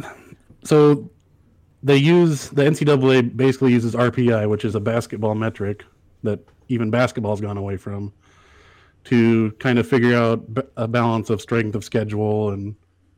[0.63, 1.09] So
[1.81, 5.85] they use the NCAA basically uses RPI, which is a basketball metric
[6.23, 8.11] that even basketball's gone away from,
[9.05, 10.43] to kind of figure out
[10.75, 12.75] a balance of strength of schedule and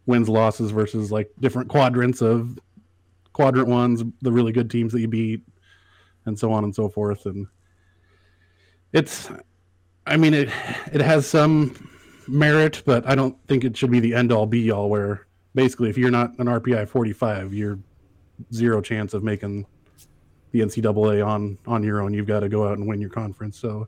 [0.10, 2.60] wins losses versus like different quadrants of
[3.32, 5.42] quadrant ones, the really good teams that you beat,
[6.26, 7.28] and so on and so forth.
[7.28, 7.48] And
[8.92, 9.30] it's,
[10.08, 10.50] I mean, it
[10.92, 11.90] it has some
[12.28, 14.90] merit, but I don't think it should be the end all be all.
[14.90, 17.80] Where basically, if you're not an RPI 45, you're
[18.52, 19.68] zero chance of making
[20.52, 22.16] the NCAA on on your own.
[22.16, 23.60] You've got to go out and win your conference.
[23.60, 23.88] So,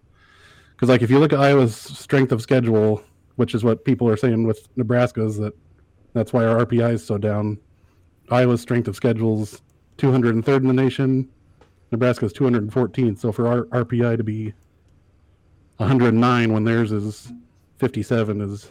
[0.71, 3.03] because like if you look at Iowa's strength of schedule,
[3.37, 5.55] which is what people are saying with Nebraska, is that
[6.13, 7.57] that's why our RPI is so down.
[8.29, 9.61] Iowa's strength of schedule's is
[9.97, 11.29] 203rd in the nation.
[11.91, 13.19] Nebraska's 214th.
[13.19, 14.53] So for our RPI to be
[15.77, 17.31] 109 when theirs is
[17.79, 18.69] 57 is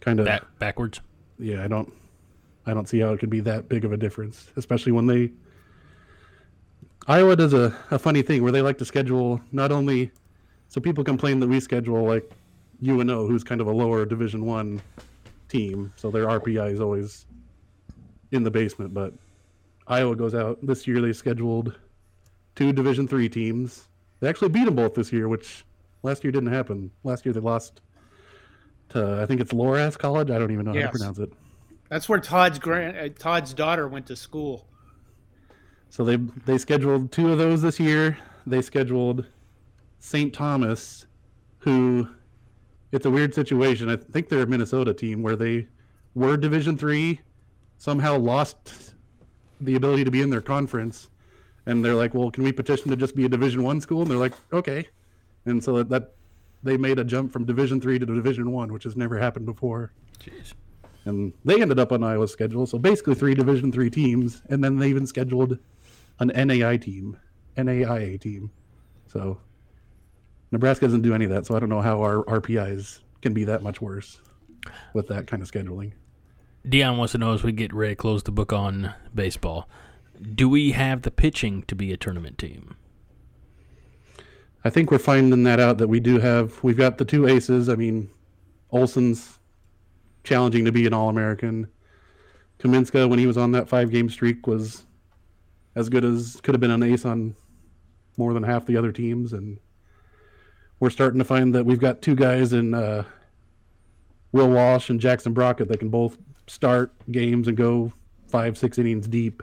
[0.00, 1.00] kind of Back, backwards.
[1.38, 1.92] Yeah, I don't,
[2.66, 5.32] I don't see how it could be that big of a difference, especially when they.
[7.06, 10.10] Iowa does a, a funny thing where they like to schedule not only,
[10.68, 12.30] so people complain that we schedule like
[12.86, 14.82] UNO, who's kind of a lower Division One
[15.50, 17.26] team, so their RPI is always
[18.32, 18.94] in the basement.
[18.94, 19.12] But
[19.86, 21.00] Iowa goes out this year.
[21.00, 21.78] They scheduled
[22.54, 23.88] two Division three teams.
[24.20, 25.64] They actually beat them both this year, which
[26.02, 26.90] last year didn't happen.
[27.04, 27.80] Last year they lost
[28.90, 30.30] to I think it's Loras College.
[30.30, 30.84] I don't even know yes.
[30.84, 31.32] how to pronounce it.
[31.88, 34.66] That's where Todd's grand uh, Todd's daughter went to school.
[35.88, 38.16] So they they scheduled two of those this year.
[38.46, 39.26] They scheduled
[39.98, 40.32] St.
[40.32, 41.06] Thomas,
[41.58, 42.08] who
[42.92, 43.88] it's a weird situation.
[43.88, 45.68] I think they're a Minnesota team where they
[46.14, 47.20] were Division three,
[47.78, 48.94] somehow lost
[49.60, 51.08] the ability to be in their conference,
[51.66, 54.10] and they're like, "Well, can we petition to just be a Division one school?" And
[54.10, 54.88] they're like, "Okay,"
[55.44, 56.14] and so that, that
[56.62, 59.92] they made a jump from Division three to Division one, which has never happened before.
[60.18, 60.52] Jeez.
[61.06, 64.78] And they ended up on Iowa's schedule, so basically three Division three teams, and then
[64.78, 65.58] they even scheduled
[66.18, 67.16] an NAI team,
[67.56, 68.50] NAIA team.
[69.06, 69.38] So
[70.52, 73.44] Nebraska doesn't do any of that, so I don't know how our RPIs can be
[73.44, 74.20] that much worse
[74.94, 75.92] with that kind of scheduling.
[76.68, 79.68] Dion wants to know as we get ready to close the book on baseball,
[80.34, 82.76] do we have the pitching to be a tournament team?
[84.64, 86.62] I think we're finding that out that we do have.
[86.62, 87.70] We've got the two aces.
[87.70, 88.10] I mean,
[88.70, 89.38] Olson's
[90.22, 91.66] challenging to be an All American.
[92.58, 94.84] Kaminska, when he was on that five game streak, was
[95.76, 97.34] as good as could have been an ace on
[98.18, 99.32] more than half the other teams.
[99.32, 99.58] And
[100.80, 103.04] we're starting to find that we've got two guys in uh,
[104.32, 106.16] Will Walsh and Jackson Brockett that can both
[106.46, 107.92] start games and go
[108.28, 109.42] five, six innings deep.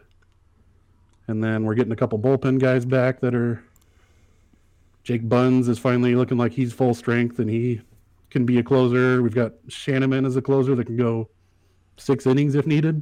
[1.27, 3.63] And then we're getting a couple bullpen guys back that are.
[5.03, 7.79] Jake Bunz is finally looking like he's full strength and he
[8.29, 9.21] can be a closer.
[9.21, 11.29] We've got Shanneman as a closer that can go
[11.95, 13.01] six innings if needed.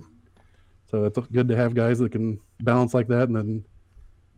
[0.91, 3.23] So it's good to have guys that can balance like that.
[3.23, 3.65] And then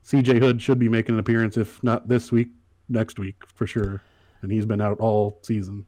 [0.05, 2.47] CJ Hood should be making an appearance, if not this week,
[2.89, 4.01] next week for sure.
[4.41, 5.85] And he's been out all season.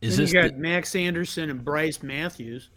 [0.00, 0.58] Is this you got the...
[0.58, 2.68] Max Anderson and Brice Matthews.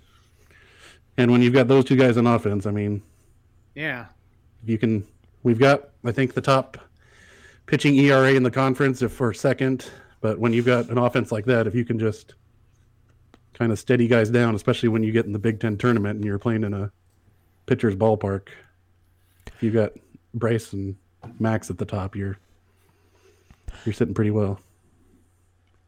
[1.17, 3.01] And when you've got those two guys on offense, I mean,
[3.75, 4.05] yeah,
[4.65, 5.05] you can.
[5.43, 6.77] We've got, I think, the top
[7.65, 9.89] pitching ERA in the conference if for second.
[10.21, 12.35] But when you've got an offense like that, if you can just
[13.53, 16.25] kind of steady guys down, especially when you get in the Big Ten tournament and
[16.25, 16.91] you're playing in a
[17.65, 18.47] pitcher's ballpark,
[19.59, 19.91] you've got
[20.33, 20.95] Brice and
[21.39, 22.15] Max at the top.
[22.15, 22.37] You're
[23.85, 24.59] you're sitting pretty well.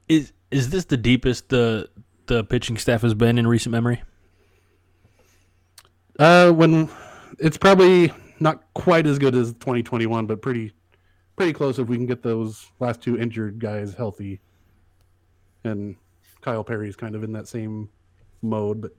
[0.07, 1.89] Is is this the deepest the
[2.27, 4.01] the pitching staff has been in recent memory?
[6.19, 6.89] Uh, when
[7.39, 10.73] it's probably not quite as good as 2021, but pretty
[11.35, 14.39] pretty close if we can get those last two injured guys healthy.
[15.63, 15.95] And
[16.41, 17.89] Kyle Perry's kind of in that same
[18.41, 18.91] mode, but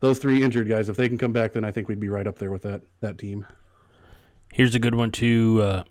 [0.00, 2.26] those three injured guys, if they can come back, then I think we'd be right
[2.26, 3.46] up there with that that team.
[4.52, 5.84] Here's a good one to uh,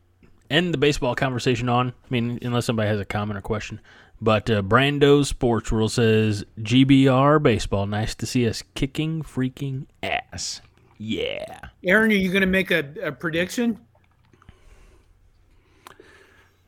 [0.49, 1.89] end the baseball conversation on.
[1.89, 3.79] I mean, unless somebody has a comment or question.
[4.21, 7.85] But uh, Brando Sports Rule says GBR baseball.
[7.85, 10.61] Nice to see us kicking freaking ass.
[10.97, 11.59] Yeah.
[11.83, 13.79] Aaron, are you going to make a, a prediction?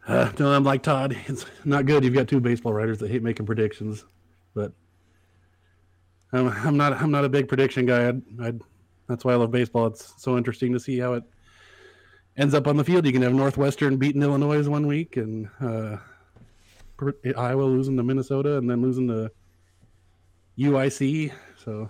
[0.08, 1.18] Uh, no, I'm like Todd.
[1.28, 2.04] It's not good.
[2.04, 4.06] You've got two baseball writers that hate making predictions,
[4.54, 4.72] but
[6.32, 6.94] I'm, I'm not.
[6.94, 8.10] I'm not a big prediction guy.
[8.10, 8.62] I'd, I'd,
[9.10, 9.88] that's why I love baseball.
[9.88, 11.24] It's so interesting to see how it
[12.38, 13.06] ends up on the field.
[13.06, 15.98] You can have Northwestern beating Illinois one week, and uh,
[17.36, 19.32] Iowa losing to Minnesota, and then losing to
[20.58, 21.32] UIC.
[21.64, 21.90] So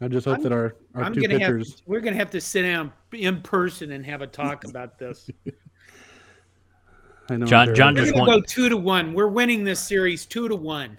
[0.00, 1.72] I just hope I'm, that our, our I'm 2 gonna pitchers.
[1.72, 4.98] Have, we're going to have to sit down in person and have a talk about
[4.98, 5.30] this.
[7.30, 7.46] I know.
[7.46, 8.26] John, John just won.
[8.26, 9.12] Go two to one.
[9.12, 10.98] We're winning this series two to one.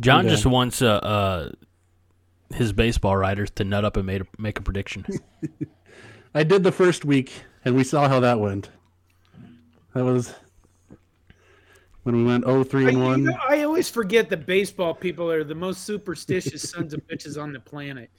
[0.00, 0.30] John okay.
[0.30, 1.50] just wants uh, uh,
[2.52, 5.04] his baseball writers to nut up and made a, make a prediction.
[6.34, 8.70] I did the first week, and we saw how that went.
[9.94, 10.34] That was
[12.02, 13.18] when we went 0 and 1.
[13.18, 17.40] You know, I always forget that baseball people are the most superstitious sons of bitches
[17.40, 18.10] on the planet.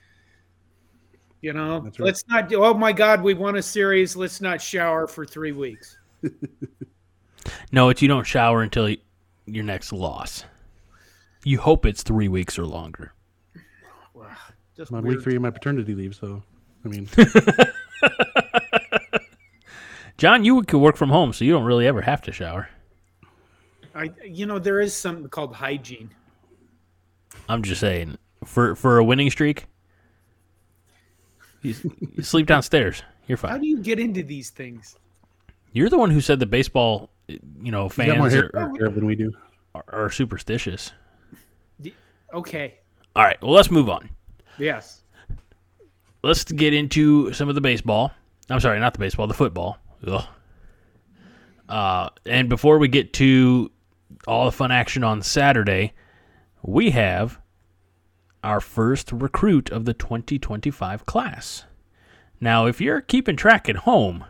[1.41, 1.99] You know, right.
[1.99, 4.15] let's not do, oh my God, we won a series.
[4.15, 5.97] Let's not shower for three weeks.
[7.71, 8.93] no, it's you don't shower until
[9.45, 10.43] your next loss.
[11.45, 13.13] You hope it's three weeks or longer.
[14.13, 14.35] Wow,
[14.75, 16.43] just I'm on week three of my paternity leave, so
[16.83, 17.07] I mean.
[20.17, 22.69] John, you could work from home, so you don't really ever have to shower.
[23.95, 26.11] I, you know, there is something called hygiene.
[27.47, 29.65] I'm just saying, for for a winning streak,
[31.61, 31.75] you,
[32.15, 33.03] you sleep downstairs.
[33.27, 33.51] You're fine.
[33.51, 34.97] How do you get into these things?
[35.73, 39.05] You're the one who said the baseball, you know, fans more hair, are, hair than
[39.05, 39.31] we do
[39.75, 40.91] are, are superstitious.
[42.33, 42.75] Okay.
[43.15, 43.41] All right.
[43.41, 44.09] Well, let's move on.
[44.57, 45.01] Yes.
[46.21, 48.11] Let's get into some of the baseball.
[48.49, 49.77] I'm sorry, not the baseball, the football.
[51.67, 53.71] Uh, and before we get to
[54.27, 55.93] all the fun action on Saturday,
[56.63, 57.39] we have
[58.43, 61.65] our first recruit of the 2025 class.
[62.41, 64.25] Now, if you're keeping track at home,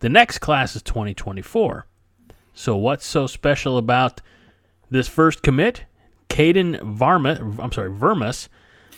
[0.00, 1.86] the next class is 2024.
[2.52, 4.20] So, what's so special about
[4.90, 5.84] this first commit?
[6.28, 8.48] Caden Varma, I'm sorry, VerMaas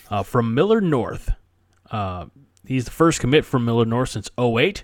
[0.09, 1.31] uh, from Millard North.
[1.91, 2.25] Uh,
[2.65, 4.83] he's the first commit from Millard North since 08,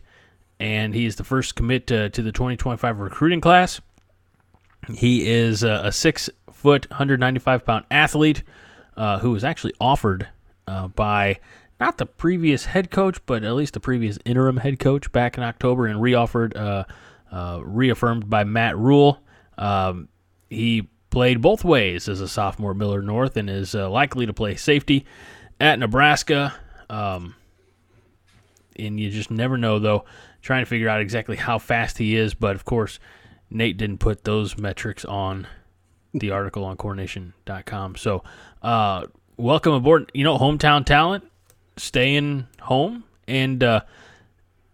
[0.60, 3.82] and he's the first commit to, to the 2025 recruiting class.
[4.94, 8.44] He is a, a six foot, 195 pound athlete
[8.98, 10.28] uh, who was actually offered
[10.68, 11.40] uh, by
[11.80, 15.44] not the previous head coach, but at least the previous interim head coach back in
[15.44, 16.84] October and reoffered, uh,
[17.32, 19.22] uh reaffirmed by Matt Rhule.
[19.58, 20.10] Um,
[20.50, 24.56] he played both ways as a sophomore Millard North and is uh, likely to play
[24.56, 25.06] safety
[25.60, 26.54] at Nebraska.
[26.90, 27.36] Um,
[28.78, 30.06] and you just never know, though.
[30.42, 33.00] Trying to figure out exactly how fast he is, but of course,
[33.50, 35.48] Nate didn't put those metrics on
[36.14, 37.96] the article on CornNation.com.
[37.96, 38.24] So,
[38.62, 39.06] uh,
[39.38, 40.12] welcome aboard.
[40.14, 41.24] You know, hometown talent,
[41.78, 43.04] staying home.
[43.28, 43.82] And uh,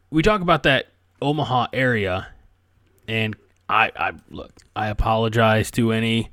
[0.10, 0.88] we talk about that
[1.22, 2.30] Omaha area.
[3.08, 3.36] And
[3.67, 6.32] I, I look, I apologize to any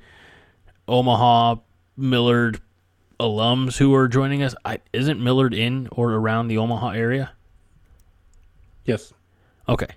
[0.88, 1.56] Omaha
[1.96, 2.60] Millard
[3.18, 4.54] alums who are joining us.
[4.64, 7.32] I, isn't Millard in or around the Omaha area?
[8.84, 9.12] Yes.
[9.68, 9.88] Okay.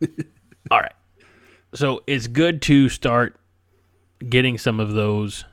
[0.70, 0.92] All right.
[1.74, 3.36] So it's good to start
[4.28, 5.44] getting some of those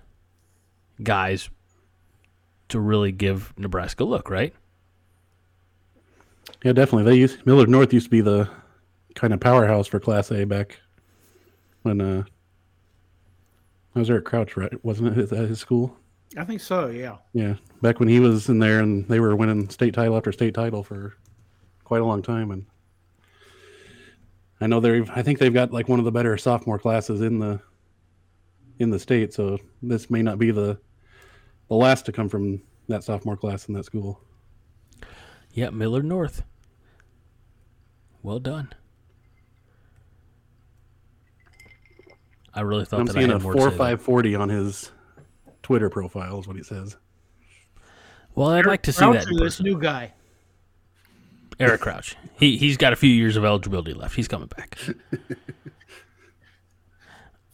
[1.02, 1.50] guys
[2.70, 4.54] to really give Nebraska a look, right?
[6.64, 7.12] Yeah, definitely.
[7.12, 8.50] They used Millard North used to be the
[9.16, 10.80] kind of powerhouse for Class A back
[11.84, 12.24] when uh
[13.96, 14.84] I was there at Crouch, right?
[14.84, 15.98] Wasn't it at his school?
[16.38, 16.88] I think so.
[16.88, 17.18] Yeah.
[17.34, 20.54] Yeah, back when he was in there, and they were winning state title after state
[20.54, 21.16] title for
[21.84, 22.66] quite a long time, and
[24.60, 25.06] I know they're.
[25.14, 27.60] I think they've got like one of the better sophomore classes in the
[28.80, 29.34] in the state.
[29.34, 30.80] So this may not be the
[31.70, 34.20] the last to come from that sophomore class in that school.
[35.52, 36.44] Yeah, Millard North.
[38.24, 38.74] Well done.
[42.56, 44.02] I really thought that I'm that seeing I a had more four to say five
[44.02, 44.92] forty on his
[45.62, 46.96] Twitter profile is what he says.
[48.36, 49.28] Well, I'd like to see Crouch that.
[49.28, 50.14] in this new guy.
[51.60, 52.16] Eric Crouch.
[52.38, 54.16] He he's got a few years of eligibility left.
[54.16, 54.78] He's coming back.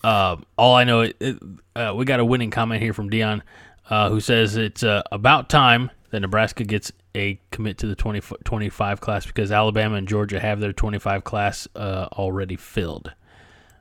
[0.03, 1.37] um, all I know, it, it,
[1.75, 3.43] uh, we got a winning comment here from Dion,
[3.89, 8.21] uh, who says it's uh, about time that Nebraska gets a commit to the 20,
[8.43, 13.13] 25 class because Alabama and Georgia have their 25 class uh, already filled.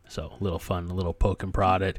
[0.09, 1.99] So a little fun, a little poke and prod at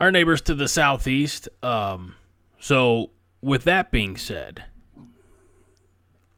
[0.00, 1.48] our neighbors to the southeast.
[1.62, 2.14] Um,
[2.58, 3.10] so
[3.40, 4.64] with that being said,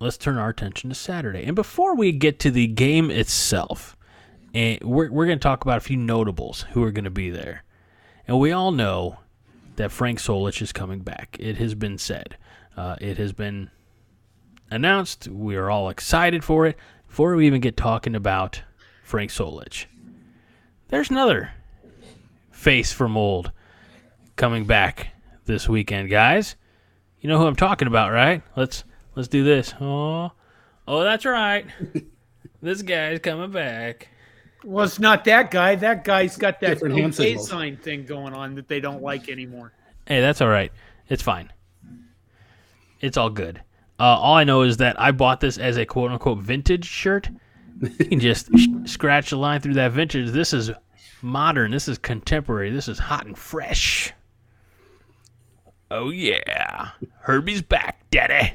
[0.01, 1.44] let's turn our attention to Saturday.
[1.44, 3.96] And before we get to the game itself,
[4.55, 7.31] and we're, we're going to talk about a few notables who are going to be
[7.31, 7.64] there.
[8.27, 9.18] And we all know
[9.77, 11.37] that Frank Solich is coming back.
[11.38, 12.37] It has been said,
[12.77, 13.70] uh, it has been
[14.70, 15.29] announced.
[15.29, 16.77] We are all excited for it.
[17.07, 18.62] Before we even get talking about
[19.03, 19.87] Frank Solich,
[20.88, 21.51] there's another
[22.51, 23.53] face from old
[24.37, 25.09] coming back
[25.44, 26.57] this weekend, guys.
[27.20, 28.42] You know who I'm talking about, right?
[28.57, 29.74] Let's let's do this.
[29.81, 30.33] Oh,
[30.87, 31.66] oh, that's right.
[32.62, 34.09] this guy's coming back.
[34.64, 35.77] Well, it's not that guy.
[35.77, 39.72] That guy's got that Different sign thing going on that they don't like anymore.
[40.07, 40.72] Hey, that's all right.
[41.09, 41.53] It's fine.
[43.01, 43.62] It's all good.
[44.01, 47.29] Uh, all I know is that I bought this as a quote unquote vintage shirt.
[47.81, 50.31] You can just sh- scratch a line through that vintage.
[50.31, 50.71] This is
[51.23, 51.71] modern.
[51.71, 52.71] This is contemporary.
[52.71, 54.12] This is hot and fresh.
[55.91, 58.53] Oh yeah, Herbie's back, Daddy.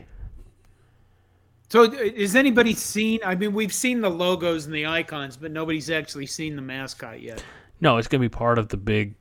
[1.70, 3.20] So, has anybody seen?
[3.26, 7.22] I mean, we've seen the logos and the icons, but nobody's actually seen the mascot
[7.22, 7.44] yet.
[7.82, 9.16] No, it's gonna be part of the big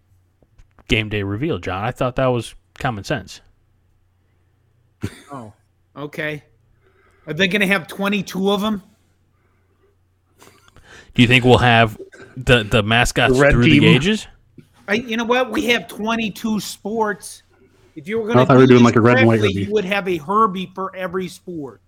[0.88, 1.83] game day reveal, John.
[1.83, 3.41] I thought that was common sense.
[5.33, 5.53] Oh,
[5.97, 6.43] okay.
[7.27, 8.83] Are they going to have twenty-two of them?
[11.14, 11.98] Do you think we'll have
[12.37, 13.83] the the mascots The red through team.
[13.83, 14.27] the ages?
[14.88, 15.51] I, you know what?
[15.51, 17.42] We have 22 sports.
[17.94, 19.53] If you were going to thought we were doing like a red and white Herbie.
[19.64, 21.81] you would have a Herbie for every sport.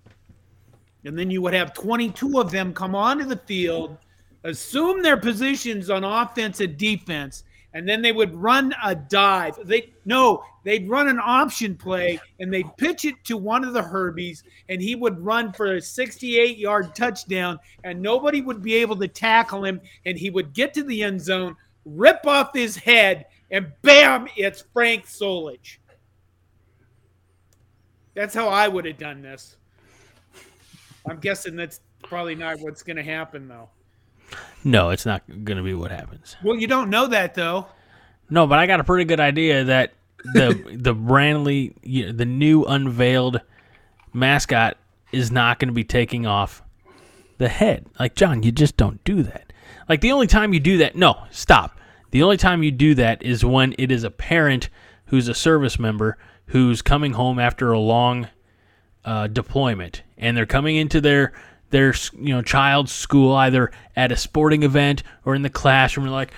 [1.04, 3.96] And then you would have 22 of them come onto the field,
[4.44, 9.58] assume their positions on offense and defense, and then they would run a dive.
[9.64, 13.82] They no, they'd run an option play and they'd pitch it to one of the
[13.82, 19.08] Herbies, and he would run for a 68-yard touchdown, and nobody would be able to
[19.08, 23.70] tackle him, and he would get to the end zone, rip off his head, and
[23.82, 25.78] bam, it's Frank Solich.
[28.14, 29.56] That's how I would have done this.
[31.06, 33.68] I'm guessing that's probably not what's going to happen, though.
[34.64, 36.37] No, it's not going to be what happens.
[36.42, 37.66] Well, you don't know that, though.
[38.31, 39.92] No, but I got a pretty good idea that
[40.33, 43.40] the the brandly you know, the new unveiled
[44.12, 44.79] mascot
[45.12, 46.62] is not going to be taking off
[47.38, 47.87] the head.
[47.99, 49.53] Like John, you just don't do that.
[49.88, 51.79] Like the only time you do that, no, stop.
[52.11, 54.70] The only time you do that is when it is a parent
[55.07, 56.16] who's a service member
[56.47, 58.29] who's coming home after a long
[59.05, 61.33] uh, deployment, and they're coming into their
[61.74, 66.06] their you know child's school either at a sporting event or in the classroom.
[66.06, 66.32] And like,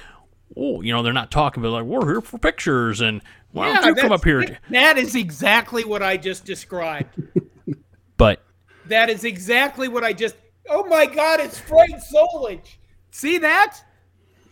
[0.57, 3.21] oh, you know, they're not talking, but like, we're here for pictures, and
[3.53, 4.59] why don't you come up here?
[4.71, 7.23] That is exactly what I just described.
[8.19, 8.43] But
[8.87, 10.37] that is exactly what I just.
[10.71, 11.39] Oh my God!
[11.39, 12.77] It's Frank Solich.
[13.11, 13.77] See that?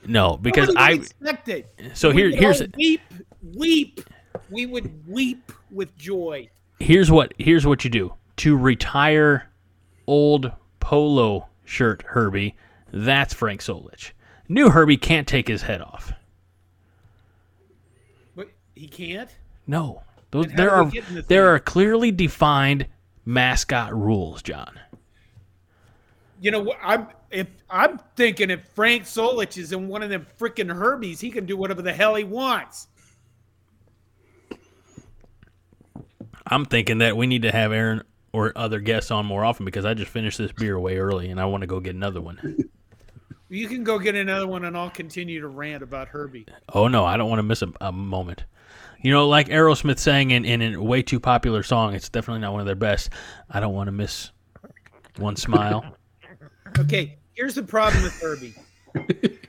[0.07, 1.67] no, because I would expect it.
[1.95, 2.77] so We here here's it.
[2.77, 3.01] weep,
[3.43, 4.01] weep.
[4.51, 6.51] We would weep with joy.
[6.79, 9.49] here's what here's what you do to retire
[10.07, 10.53] old
[10.85, 12.55] polo shirt Herbie.
[12.93, 14.13] That's Frank Solich.
[14.51, 16.13] New Herbie can't take his head off.
[18.37, 19.31] But he can't.
[19.67, 22.87] No, those, there are the there are clearly defined
[23.25, 24.79] mascot rules, John.
[26.43, 30.71] You know, I'm if I'm thinking if Frank Solich is in one of them freaking
[30.71, 32.89] Herbies, he can do whatever the hell he wants.
[36.47, 38.03] I'm thinking that we need to have Aaron
[38.35, 41.41] or other guests on more often because I just finished this beer way early and
[41.41, 42.59] I want to go get another one.
[43.49, 46.47] You can go get another one, and I'll continue to rant about Herbie.
[46.73, 48.45] Oh no, I don't want to miss a, a moment.
[49.01, 52.53] You know, like Aerosmith sang in, in a way too popular song, it's definitely not
[52.53, 53.11] one of their best.
[53.49, 54.31] I don't want to miss
[55.17, 55.85] one smile.
[56.77, 58.53] Okay, here's the problem with Herbie.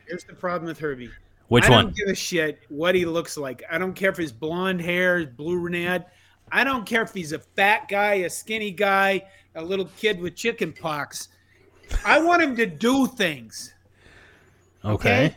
[0.05, 1.09] Here's the problem with Herbie.
[1.47, 1.79] Which I one?
[1.79, 3.63] I don't give a shit what he looks like.
[3.67, 6.11] I don't care if his blonde hair, his blue brunette.
[6.51, 9.25] I don't care if he's a fat guy, a skinny guy,
[9.55, 11.29] a little kid with chicken pox.
[12.05, 13.73] I want him to do things.
[14.83, 15.25] Okay.
[15.25, 15.35] Okay.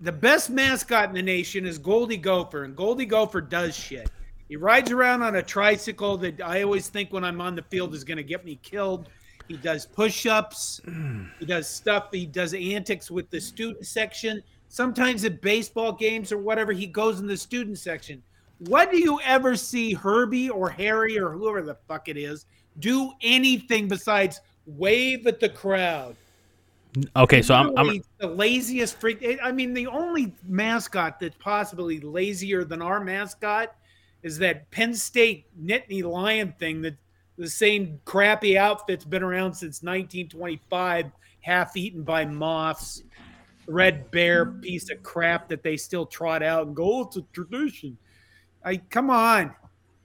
[0.00, 4.10] The best mascot in the nation is Goldie Gopher, and Goldie Gopher does shit.
[4.48, 7.94] He rides around on a tricycle that I always think when I'm on the field
[7.94, 9.08] is going to get me killed.
[9.48, 10.82] He does push-ups.
[11.38, 12.08] He does stuff.
[12.12, 14.42] He does antics with the student section.
[14.68, 18.22] Sometimes at baseball games or whatever, he goes in the student section.
[18.58, 22.46] What do you ever see Herbie or Harry or whoever the fuck it is
[22.78, 26.16] do anything besides wave at the crowd?
[27.14, 29.38] Okay, so I'm, I'm the laziest freak.
[29.42, 33.74] I mean, the only mascot that's possibly lazier than our mascot
[34.22, 36.96] is that Penn State Nittany Lion thing that
[37.36, 41.10] the same crappy outfit's been around since 1925,
[41.42, 43.02] half eaten by moths.
[43.68, 47.22] Red bear piece of crap that they still trot out and go, oh, it's a
[47.32, 47.98] tradition.
[48.66, 49.54] I come on,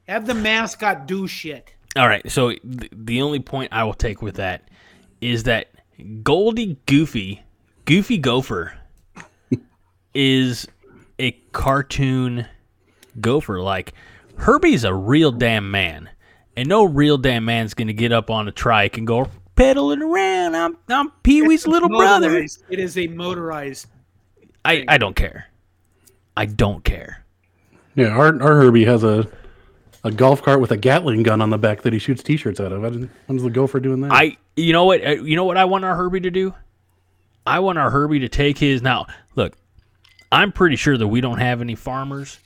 [0.07, 1.73] have the mascot do shit.
[1.97, 2.29] all right.
[2.31, 4.69] So th- the only point I will take with that
[5.19, 5.69] is that
[6.21, 7.41] Goldie Goofy,
[7.85, 8.73] Goofy Gopher,
[10.13, 10.67] is
[11.17, 12.45] a cartoon
[13.19, 13.61] gopher.
[13.61, 13.93] Like
[14.37, 16.09] Herbie's a real damn man,
[16.55, 20.55] and no real damn man's gonna get up on a trike and go pedaling around.
[20.55, 22.37] I'm I'm Pee Wee's little brother.
[22.69, 23.87] It is a motorized.
[24.63, 25.47] I I don't care.
[26.37, 27.20] I don't care.
[27.95, 29.27] Yeah, our our Herbie has a
[30.03, 32.71] a golf cart with a Gatling gun on the back that he shoots T-shirts out
[32.71, 32.81] of.
[32.81, 34.11] When does the gopher doing that?
[34.11, 36.53] I you know what uh, you know what I want our Herbie to do?
[37.45, 39.07] I want our Herbie to take his now.
[39.35, 39.57] Look,
[40.31, 42.39] I'm pretty sure that we don't have any farmers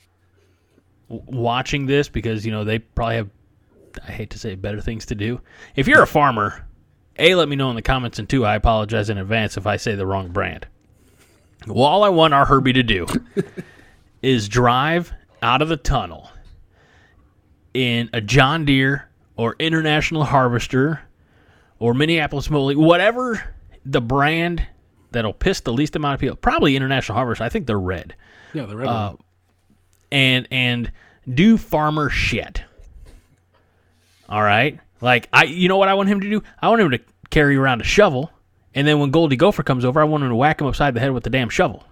[1.08, 3.30] watching this because you know they probably have.
[4.06, 5.40] I hate to say better things to do.
[5.76, 6.68] If you're a farmer,
[7.18, 9.78] a let me know in the comments, and two I apologize in advance if I
[9.78, 10.68] say the wrong brand.
[11.66, 13.08] Well, all I want our Herbie to do
[14.22, 15.14] is drive
[15.46, 16.30] out of the tunnel
[17.74, 21.02] in a John Deere or International Harvester
[21.78, 23.54] or Minneapolis Moly, whatever
[23.86, 24.66] the brand
[25.12, 26.36] that'll piss the least amount of people.
[26.36, 27.44] Probably International Harvester.
[27.44, 28.16] I think they're red.
[28.54, 29.14] yeah, the red uh.
[30.12, 30.92] And and
[31.32, 32.64] do farmer shit.
[34.28, 34.80] All right?
[35.00, 36.42] Like I you know what I want him to do?
[36.60, 38.32] I want him to carry around a shovel
[38.74, 41.00] and then when Goldie Gopher comes over, I want him to whack him upside the
[41.00, 41.84] head with the damn shovel.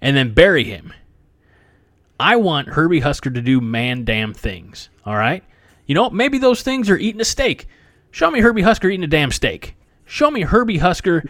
[0.00, 0.92] And then bury him.
[2.20, 4.88] I want Herbie Husker to do man damn things.
[5.04, 5.42] All right?
[5.86, 7.66] You know, maybe those things are eating a steak.
[8.10, 9.76] Show me Herbie Husker eating a damn steak.
[10.06, 11.24] Show me Herbie Husker,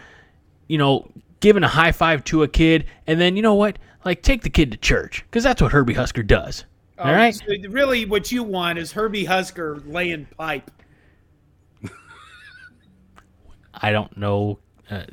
[0.67, 1.09] you know,
[1.39, 3.79] giving a high five to a kid, and then you know what?
[4.03, 6.65] Like take the kid to church because that's what Herbie Husker does.
[6.99, 7.33] All Um, right.
[7.35, 10.69] so really, what you want is Herbie Husker laying pipe.
[13.73, 14.59] I don't know.
[14.89, 15.03] Uh,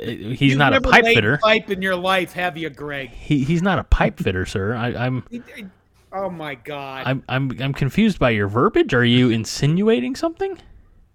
[0.00, 1.38] he's You've not a pipe laid fitter.
[1.38, 3.10] Pipe in your life, have you, Greg?
[3.10, 4.74] He, he's not a pipe fitter, sir.
[4.74, 5.24] I, I'm
[6.12, 7.06] Oh my God!
[7.06, 8.94] I'm I'm I'm confused by your verbiage.
[8.94, 10.58] Are you insinuating something?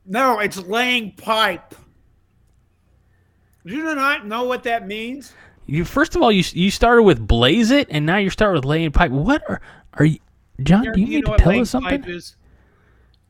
[0.05, 1.73] no, it's laying pipe.
[3.65, 5.33] Do you not know what that means?
[5.65, 8.65] You first of all, you you started with blaze it, and now you're starting with
[8.65, 9.11] laying pipe.
[9.11, 9.61] What are
[9.93, 10.19] are you,
[10.61, 10.83] John?
[10.83, 12.21] Do you, need to tell us something?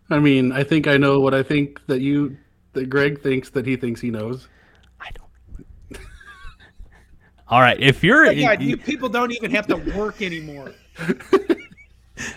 [0.10, 2.38] I mean, I think I know what I think that you
[2.74, 4.48] that Greg thinks that he thinks he knows.
[5.00, 6.02] I don't.
[7.48, 10.72] all right, if you're Oh, God, you people don't even have to work anymore.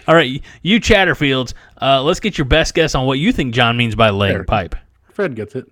[0.08, 3.76] all right, you Chatterfields, uh, let's get your best guess on what you think John
[3.76, 4.44] means by laying There.
[4.44, 4.74] pipe.
[5.12, 5.66] Fred gets it.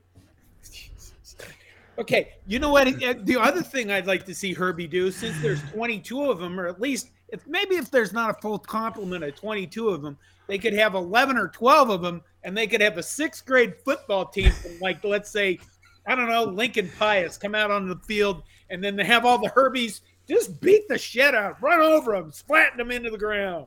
[1.96, 2.88] Okay, you know what?
[3.02, 6.58] Uh, The other thing I'd like to see Herbie do, since there's 22 of them,
[6.58, 10.16] or at least if maybe if there's not a full complement of 22 of them,
[10.46, 13.74] they could have 11 or 12 of them, and they could have a sixth grade
[13.84, 15.58] football team from like let's say,
[16.06, 19.38] I don't know, Lincoln Pius come out on the field, and then they have all
[19.38, 23.66] the Herbies just beat the shit out, run over them, splatting them into the ground.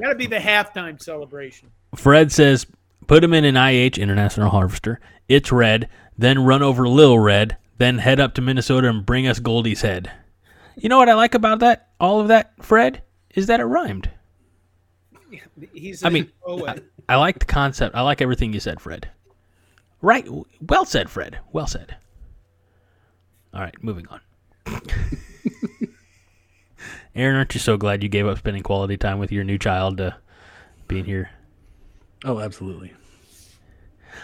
[0.00, 1.70] Got to be the halftime celebration.
[1.94, 2.66] Fred says,
[3.06, 5.00] put him in an IH International Harvester.
[5.28, 5.88] It's red.
[6.16, 7.56] Then run over Lil Red.
[7.78, 10.10] Then head up to Minnesota and bring us Goldie's head.
[10.80, 11.90] You know what I like about that?
[12.00, 13.02] All of that, Fred,
[13.34, 14.08] is that it rhymed.
[15.74, 16.82] He's I mean, poet.
[17.06, 17.94] I like the concept.
[17.94, 19.10] I like everything you said, Fred.
[20.00, 20.26] Right.
[20.60, 21.38] Well said, Fred.
[21.52, 21.96] Well said.
[23.52, 24.20] All right, moving on.
[27.14, 30.00] Aaron, aren't you so glad you gave up spending quality time with your new child
[30.00, 30.12] uh,
[30.88, 31.28] being here?
[32.24, 32.94] Oh, absolutely.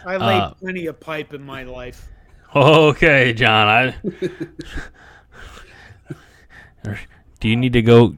[0.06, 2.08] I laid uh, plenty of pipe in my life.
[2.54, 3.68] Okay, John.
[3.68, 3.94] I
[7.40, 8.16] Do you need to go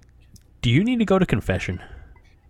[0.62, 1.81] Do you need to go to confession?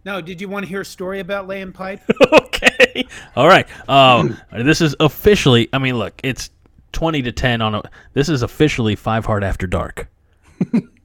[0.05, 2.01] No, did you want to hear a story about laying pipe?
[2.33, 3.07] okay.
[3.37, 3.67] All right.
[3.89, 5.69] Um, this is officially.
[5.73, 6.51] I mean, look, it's
[6.93, 7.83] twenty to ten on a.
[8.15, 10.09] This is officially Five Heart after dark.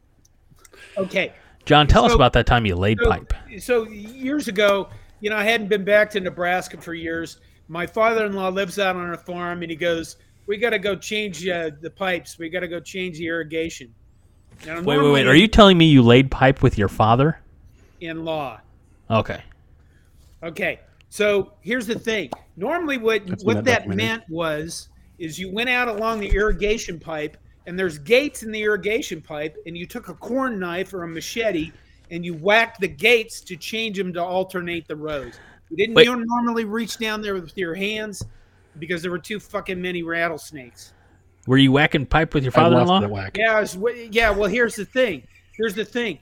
[0.97, 1.33] okay.
[1.65, 3.33] John, tell so, us about that time you laid so, pipe.
[3.59, 4.89] So years ago,
[5.21, 7.39] you know, I hadn't been back to Nebraska for years.
[7.69, 11.47] My father-in-law lives out on a farm, and he goes, "We got to go change
[11.47, 12.37] uh, the pipes.
[12.37, 13.93] We got to go change the irrigation."
[14.65, 15.27] Wait, wait, wait!
[15.27, 17.39] Are you telling me you laid pipe with your father?
[18.01, 18.59] In law.
[19.09, 19.41] Okay.
[20.41, 20.79] Okay.
[21.09, 22.31] So here's the thing.
[22.57, 24.89] Normally, what That's what that meant was
[25.19, 27.37] is you went out along the irrigation pipe,
[27.67, 31.07] and there's gates in the irrigation pipe, and you took a corn knife or a
[31.07, 31.71] machete,
[32.11, 35.33] and you whacked the gates to change them to alternate the rows.
[35.69, 36.05] You didn't Wait.
[36.05, 38.23] you normally reach down there with your hands
[38.79, 40.93] because there were too fucking many rattlesnakes.
[41.45, 43.29] Were you whacking pipe with your father-in-law?
[43.35, 43.77] Yeah, was,
[44.11, 44.29] yeah.
[44.29, 45.23] Well, here's the thing.
[45.55, 46.19] Here's the thing.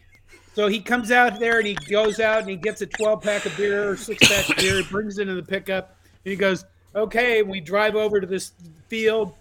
[0.53, 3.45] So he comes out there and he goes out and he gets a 12 pack
[3.45, 4.78] of beer or six pack of beer.
[4.78, 5.95] He brings it in the pickup
[6.26, 6.65] and he goes,
[6.95, 8.51] "Okay." We drive over to this
[8.88, 9.34] field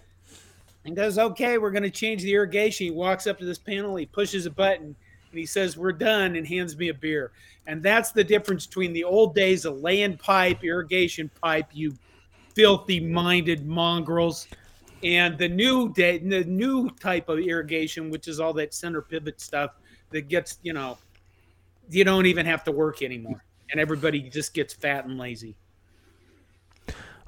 [0.85, 3.95] and goes, "Okay, we're going to change the irrigation." He walks up to this panel.
[3.95, 4.95] He pushes a button
[5.31, 7.31] and he says, "We're done," and hands me a beer.
[7.67, 11.97] And that's the difference between the old days of land pipe, irrigation pipe, you
[12.55, 14.47] filthy minded mongrels
[15.03, 19.41] and the new day, the new type of irrigation, which is all that center pivot
[19.41, 19.71] stuff
[20.11, 20.97] that gets, you know,
[21.89, 25.55] you don't even have to work anymore, and everybody just gets fat and lazy.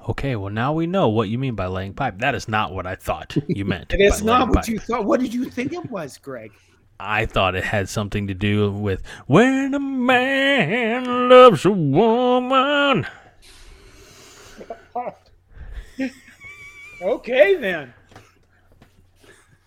[0.08, 2.18] Okay, well now we know what you mean by laying pipe.
[2.18, 3.92] That is not what I thought you meant.
[3.92, 4.68] it is not what pipe.
[4.68, 5.04] you thought.
[5.04, 6.52] What did you think it was, Greg?
[7.00, 13.06] I thought it had something to do with when a man loves a woman.
[17.04, 17.92] Okay, then.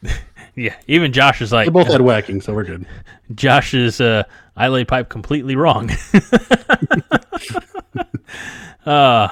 [0.55, 1.67] yeah, even Josh is like.
[1.67, 2.87] They both had whacking, so we're good.
[3.35, 4.23] Josh is uh,
[4.55, 5.91] I lay pipe completely wrong.
[8.87, 9.27] uh,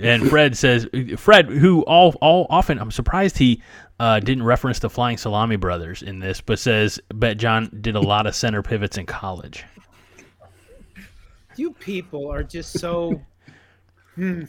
[0.00, 3.62] and Fred says, Fred, who all all often, I'm surprised he
[4.00, 8.00] uh, didn't reference the Flying Salami Brothers in this, but says, bet John did a
[8.00, 9.64] lot of center pivots in college.
[11.56, 13.20] You people are just so.
[14.14, 14.44] hmm.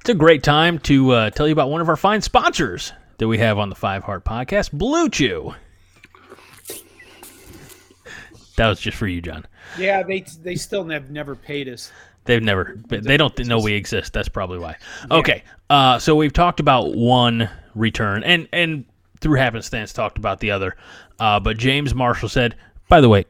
[0.00, 3.28] It's a great time to uh, tell you about one of our fine sponsors that
[3.28, 5.54] we have on the Five Heart Podcast, BlueChew.
[8.56, 9.46] That was just for you, John.
[9.78, 11.92] Yeah, they they still have never paid us.
[12.24, 12.78] They've never.
[12.88, 14.12] They don't know we exist.
[14.12, 14.76] That's probably why.
[15.10, 18.84] Okay, uh, so we've talked about one return, and and
[19.20, 20.76] through happenstance talked about the other.
[21.18, 22.56] Uh, but James Marshall said,
[22.88, 23.24] by the way,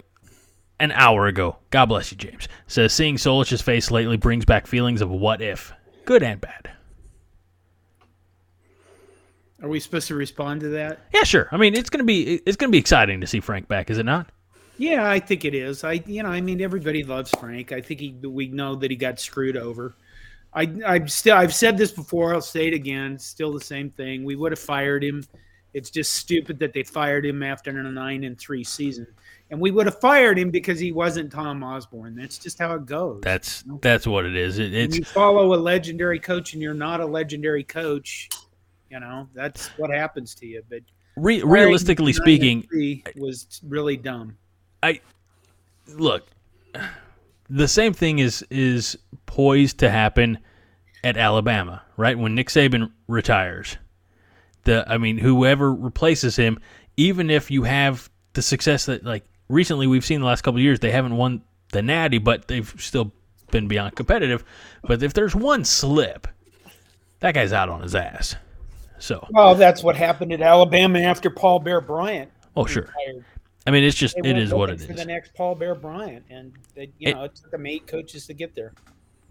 [0.79, 5.03] an hour ago, God bless you, James, says seeing Solich's face lately brings back feelings
[5.03, 5.73] of what if
[6.05, 6.71] good and bad.
[9.63, 11.01] Are we supposed to respond to that?
[11.13, 11.49] Yeah, sure.
[11.53, 14.07] I mean, it's gonna be it's gonna be exciting to see Frank back, is it
[14.07, 14.31] not?
[14.79, 15.85] Yeah, I think it is.
[15.85, 17.73] I you know, I mean, everybody loves Frank.
[17.73, 19.95] I think he we know that he got screwed over.
[20.55, 22.33] I I'm still I've said this before.
[22.35, 23.19] I'll say it again.
[23.19, 24.25] Still the same thing.
[24.25, 25.25] We would have fired him.
[25.75, 29.07] It's just stupid that they fired him after a nine and three season
[29.51, 32.15] and we would have fired him because he wasn't Tom Osborne.
[32.15, 33.21] That's just how it goes.
[33.23, 33.79] That's you know?
[33.83, 34.59] that's what it is.
[34.59, 38.29] It, it's you follow a legendary coach and you're not a legendary coach.
[38.91, 40.63] You know that's what happens to you.
[40.69, 40.83] But
[41.17, 42.67] Re- realistically speaking,
[43.17, 44.37] was really dumb.
[44.83, 45.01] I
[45.89, 46.27] look.
[47.49, 48.97] The same thing is is
[49.27, 50.39] poised to happen
[51.03, 52.17] at Alabama, right?
[52.17, 53.77] When Nick Saban retires,
[54.65, 56.61] the I mean, whoever replaces him,
[56.97, 60.81] even if you have the success that like recently we've seen the last couple years
[60.81, 61.43] they haven't won
[61.73, 63.13] the Natty, but they've still
[63.51, 64.45] been beyond competitive.
[64.83, 66.27] But if there's one slip,
[67.21, 68.37] that guy's out on his ass.
[68.99, 72.31] So well, that's what happened at Alabama after Paul Bear Bryant.
[72.57, 72.83] Oh sure.
[72.83, 73.25] Retired.
[73.67, 74.87] I mean, it's just it is what it is.
[74.87, 78.27] the next Paul Bear Bryant, and they, you it, know it took them eight coaches
[78.27, 78.73] to get there.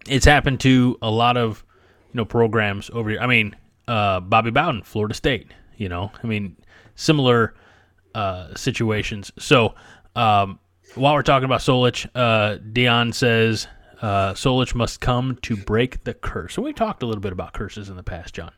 [0.08, 1.64] It's happened to a lot of
[2.12, 3.20] you know programs over here.
[3.20, 3.56] I mean,
[3.88, 5.52] uh, Bobby Bowden, Florida State.
[5.76, 6.56] You know, I mean,
[6.94, 7.54] similar
[8.14, 9.32] uh, situations.
[9.38, 9.74] So
[10.16, 10.58] um,
[10.94, 13.66] while we're talking about Solich, uh, Dion says
[14.02, 16.54] uh, Solich must come to break the curse.
[16.54, 18.52] So we talked a little bit about curses in the past, John.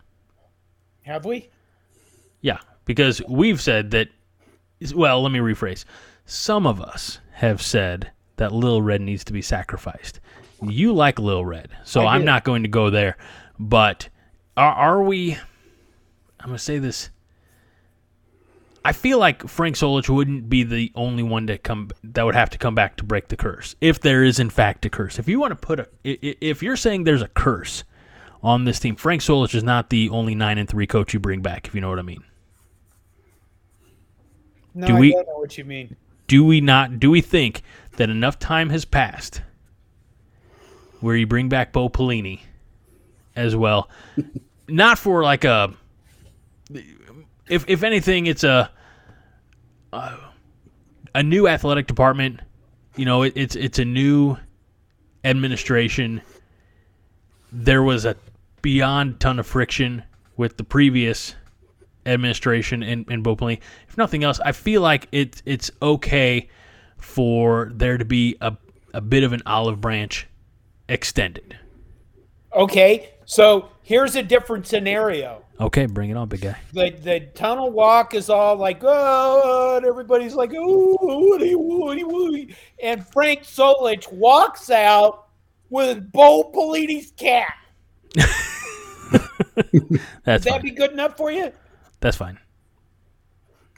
[1.03, 1.51] Have we?
[2.41, 4.09] Yeah, because we've said that.
[4.95, 5.85] Well, let me rephrase.
[6.27, 10.21] Some of us have said that Lil Red needs to be sacrificed.
[10.63, 13.17] You like Lil Red, so I'm not going to go there.
[13.59, 14.09] But
[14.57, 15.35] are, are we?
[16.41, 17.11] I'm gonna say this.
[18.85, 22.51] I feel like Frank Solich wouldn't be the only one to come that would have
[22.51, 25.19] to come back to break the curse, if there is in fact a curse.
[25.19, 27.85] If you want to put a, if you're saying there's a curse
[28.43, 31.43] on this team, Frank Solich is not the only nine and three coach you bring
[31.43, 31.69] back.
[31.69, 32.25] If you know what I mean.
[34.75, 35.97] No, do we, I don't know what you mean.
[36.27, 36.99] Do we not?
[36.99, 37.63] Do we think
[37.99, 39.43] that enough time has passed
[41.01, 42.41] where you bring back Bo Pelini
[43.37, 43.89] as well?
[44.69, 45.73] not for like a
[47.49, 48.71] if if anything, it's a
[51.15, 52.41] a new athletic department.
[52.97, 54.37] You know, it, it's it's a new
[55.25, 56.23] administration.
[57.51, 58.17] There was a
[58.63, 60.03] beyond ton of friction
[60.37, 61.35] with the previous
[62.07, 63.61] administration in, and Bo Pelini.
[63.89, 66.49] If nothing else, I feel like it, it's okay
[66.99, 68.57] for there to be a,
[68.95, 70.27] a bit of an olive branch
[70.89, 71.59] extended.
[72.55, 75.45] Okay, so here's a different scenario.
[75.61, 76.59] Okay, bring it on, big guy.
[76.73, 82.57] The the tunnel walk is all like, oh, and everybody's like, oh, woody, woody, woody.
[82.83, 85.29] And Frank Solich walks out
[85.71, 87.55] with Bo Pelini's cat.
[90.25, 91.53] That's Would that be good enough for you?
[92.01, 92.39] That's fine.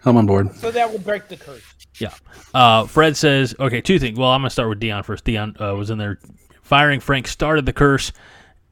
[0.05, 0.55] I'm on board.
[0.57, 1.63] So that will break the curse.
[1.99, 2.15] Yeah.
[2.53, 4.19] Uh, Fred says, okay, two things.
[4.19, 5.25] Well, I'm going to start with Dion first.
[5.25, 6.19] Dion uh, was in there
[6.63, 8.13] firing Frank, started the curse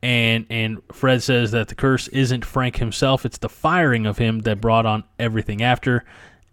[0.03, 4.41] and and Fred says that the curse isn't Frank himself; it's the firing of him
[4.41, 6.05] that brought on everything after.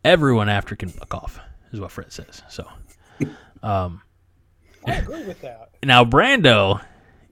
[0.03, 1.39] Everyone after can fuck off,
[1.71, 2.41] is what Fred says.
[2.47, 2.67] So,
[3.63, 4.01] um,
[4.85, 5.71] I agree with that.
[5.83, 6.81] Now, Brando,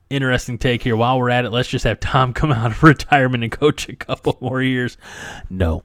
[0.09, 0.95] interesting take here.
[0.95, 3.95] While we're at it, let's just have Tom come out of retirement and coach a
[3.95, 4.97] couple more years.
[5.49, 5.83] No.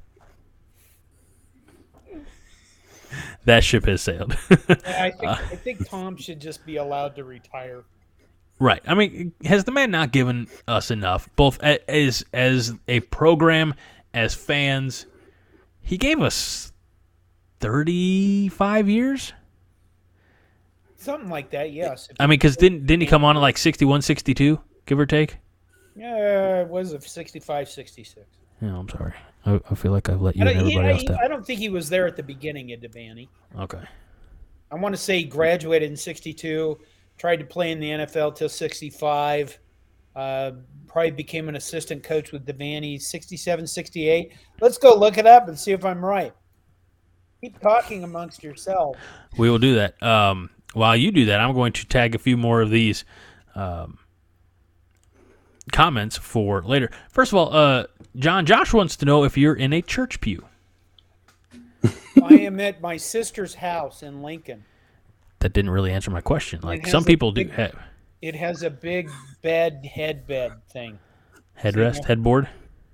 [3.44, 4.36] That ship has sailed.
[4.50, 7.82] I, think, uh, I think Tom should just be allowed to retire.
[8.62, 8.80] Right.
[8.86, 13.74] I mean, has the man not given us enough, both as as a program,
[14.14, 15.06] as fans?
[15.80, 16.72] He gave us
[17.58, 19.32] thirty five years.
[20.94, 22.08] Something like that, yes.
[22.20, 25.38] I mean, because didn't didn't he come on at like 61, 62, give or take?
[25.96, 28.24] Yeah, it was a 65, 66.
[28.60, 29.12] Yeah, I'm sorry.
[29.44, 31.18] I, I feel like I've let you and everybody he, else down.
[31.20, 33.26] I don't think he was there at the beginning of Devaney.
[33.58, 33.82] Okay.
[34.70, 36.78] I want to say he graduated in 62
[37.18, 39.58] tried to play in the NFL till 65.
[40.14, 40.52] Uh,
[40.86, 44.32] probably became an assistant coach with Devaney 67, 68.
[44.60, 46.34] Let's go look it up and see if I'm right.
[47.40, 48.98] Keep talking amongst yourselves.
[49.38, 50.00] We will do that.
[50.02, 53.04] Um, while you do that, I'm going to tag a few more of these
[53.54, 53.98] um,
[55.72, 56.90] comments for later.
[57.10, 57.86] First of all, uh,
[58.16, 60.44] John Josh wants to know if you're in a church pew.
[62.22, 64.64] I am at my sister's house in Lincoln
[65.42, 66.60] that didn't really answer my question.
[66.62, 67.74] Like some people big, do have.
[68.20, 69.10] It has a big
[69.42, 70.98] bed headbed thing.
[71.60, 72.48] Headrest, headboard.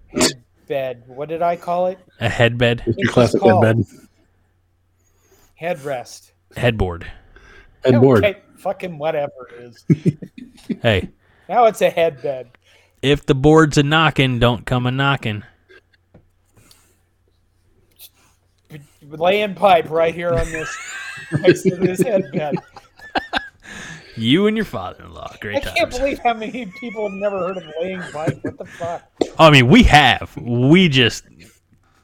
[0.08, 1.04] Headbed.
[1.06, 1.98] What did I call it?
[2.20, 2.82] A headbed.
[2.86, 3.84] It's your classic headbed.
[5.60, 6.32] Headrest.
[6.56, 7.10] Headboard.
[7.84, 8.24] Headboard.
[8.24, 10.16] Okay, fucking whatever it is.
[10.82, 11.10] hey.
[11.48, 12.50] Now it's a headbed.
[13.00, 15.44] If the board's a knocking, don't come a knocking.
[19.08, 20.76] Laying pipe right here on this
[21.32, 22.58] next to this headband.
[24.16, 25.36] You and your father-in-law.
[25.40, 28.38] Great I can't believe how many people have never heard of laying pipe.
[28.42, 29.08] What the fuck?
[29.38, 30.36] I mean, we have.
[30.36, 31.24] We just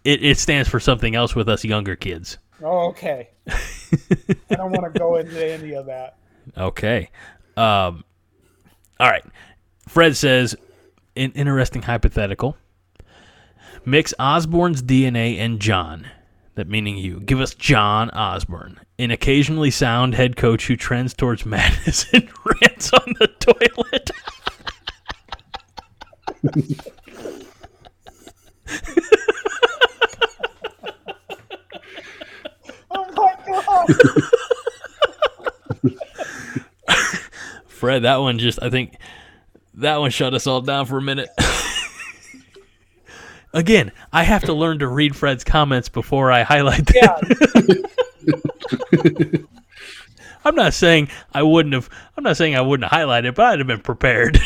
[0.05, 2.38] it, it stands for something else with us younger kids.
[2.62, 3.30] Oh, okay.
[3.48, 6.18] I don't want to go into any of that.
[6.57, 7.11] Okay.
[7.57, 8.05] Um,
[9.00, 9.24] all right.
[9.88, 10.55] Fred says,
[11.16, 12.57] an interesting hypothetical.
[13.84, 16.07] Mix Osborne's DNA and John
[16.55, 17.20] that meaning you.
[17.20, 22.92] Give us John Osborne, an occasionally sound head coach who trends towards madness and rants
[22.92, 24.11] on the toilet.
[32.90, 33.86] oh my god.
[37.66, 38.96] Fred, that one just I think
[39.74, 41.28] that one shut us all down for a minute.
[43.55, 47.18] Again, I have to learn to read Fred's comments before I highlight them.
[49.02, 49.38] Yeah.
[50.44, 51.88] I'm not saying I wouldn't have.
[52.16, 54.40] I'm not saying I wouldn't have highlighted, but I'd have been prepared.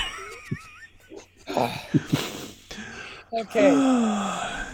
[1.51, 1.81] okay.
[3.33, 4.67] that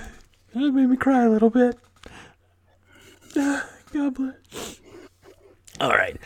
[0.52, 1.78] made me cry a little bit.
[3.34, 4.80] God bless.
[5.80, 6.16] All right.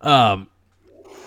[0.00, 0.48] Um,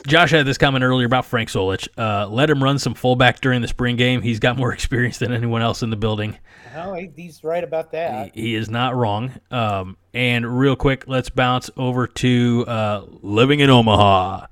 [0.08, 1.88] Josh had this comment earlier about Frank Solich.
[1.98, 4.22] Uh, let him run some fullback during the spring game.
[4.22, 6.38] He's got more experience than anyone else in the building.
[6.76, 8.34] Oh, he's right about that.
[8.34, 9.32] He, he is not wrong.
[9.52, 14.48] Um, and real quick, let's bounce over to uh, living in Omaha,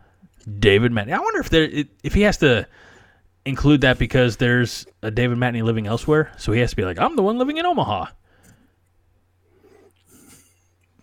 [0.59, 1.13] David Matney.
[1.13, 1.69] I wonder if there
[2.03, 2.67] if he has to
[3.45, 6.99] include that because there's a David Matney living elsewhere, so he has to be like,
[6.99, 8.05] I'm the one living in Omaha.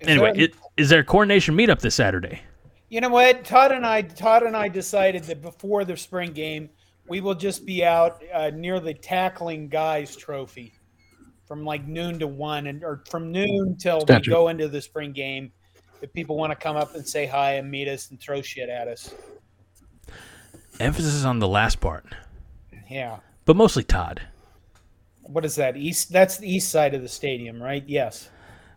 [0.00, 2.42] Is anyway, that, it, is there a coordination meetup this Saturday?
[2.88, 3.44] You know what?
[3.44, 6.70] Todd and I, Todd and I decided that before the spring game,
[7.06, 10.74] we will just be out uh, near the tackling guys trophy
[11.46, 14.30] from like noon to one, and or from noon till Statue.
[14.30, 15.50] we go into the spring game.
[16.02, 18.68] If people want to come up and say hi and meet us and throw shit
[18.68, 19.14] at us.
[20.78, 22.06] Emphasis on the last part.
[22.88, 23.18] Yeah.
[23.46, 24.22] But mostly Todd.
[25.22, 25.76] What is that?
[25.76, 27.82] East that's the east side of the stadium, right?
[27.86, 28.28] Yes.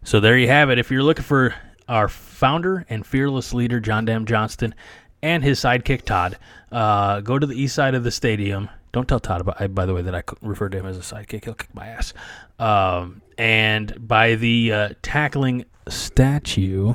[0.03, 0.79] So there you have it.
[0.79, 1.53] If you're looking for
[1.87, 4.73] our founder and fearless leader, John Dam Johnston,
[5.21, 6.37] and his sidekick Todd,
[6.71, 8.69] uh, go to the east side of the stadium.
[8.91, 9.73] Don't tell Todd about.
[9.73, 11.45] by the way, that I referred to him as a sidekick.
[11.45, 12.13] He'll kick my ass.
[12.59, 16.93] Um, and by the uh, tackling statue,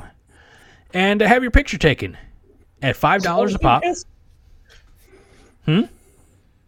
[0.93, 2.17] and have your picture taken
[2.81, 3.83] at five dollars a pop.
[5.65, 5.81] Hmm.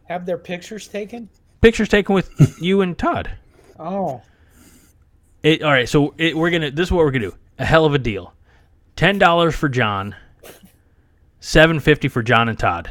[0.06, 1.30] Have their pictures taken.
[1.62, 3.30] Pictures taken with you and Todd.
[3.80, 4.22] Oh.
[5.44, 6.72] It, all right, so it, we're gonna.
[6.72, 7.36] This is what we're gonna do.
[7.60, 8.34] A hell of a deal.
[8.96, 10.16] Ten dollars for John.
[11.40, 12.90] Seven fifty for John and Todd.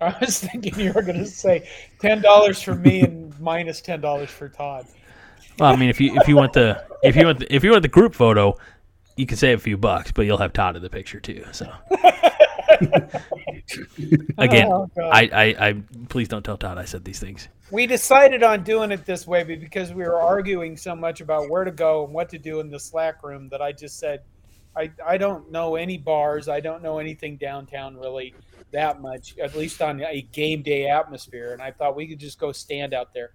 [0.00, 1.68] I was thinking you were going to say
[2.00, 4.86] ten dollars for me and minus ten dollars for Todd.
[5.58, 7.70] Well, I mean, if you if you want the if you want the, if you
[7.70, 8.56] want the group photo,
[9.16, 11.44] you can save a few bucks, but you'll have Todd in the picture too.
[11.52, 11.72] So
[14.38, 15.76] again, oh, I, I I
[16.08, 17.48] please don't tell Todd I said these things.
[17.74, 21.64] We decided on doing it this way because we were arguing so much about where
[21.64, 24.22] to go and what to do in the Slack room that I just said,
[24.76, 26.48] I I don't know any bars.
[26.48, 28.32] I don't know anything downtown really
[28.70, 31.52] that much, at least on a game day atmosphere.
[31.52, 33.32] And I thought we could just go stand out there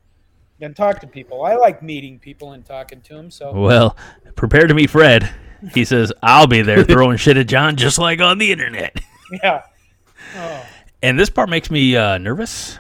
[0.61, 1.43] and talk to people.
[1.43, 3.31] I like meeting people and talking to them.
[3.31, 3.97] So well,
[4.37, 5.29] prepare to meet Fred.
[5.73, 9.01] He says I'll be there throwing shit at John just like on the internet.
[9.43, 9.61] Yeah.
[10.35, 10.65] Oh.
[11.03, 12.79] And this part makes me uh, nervous.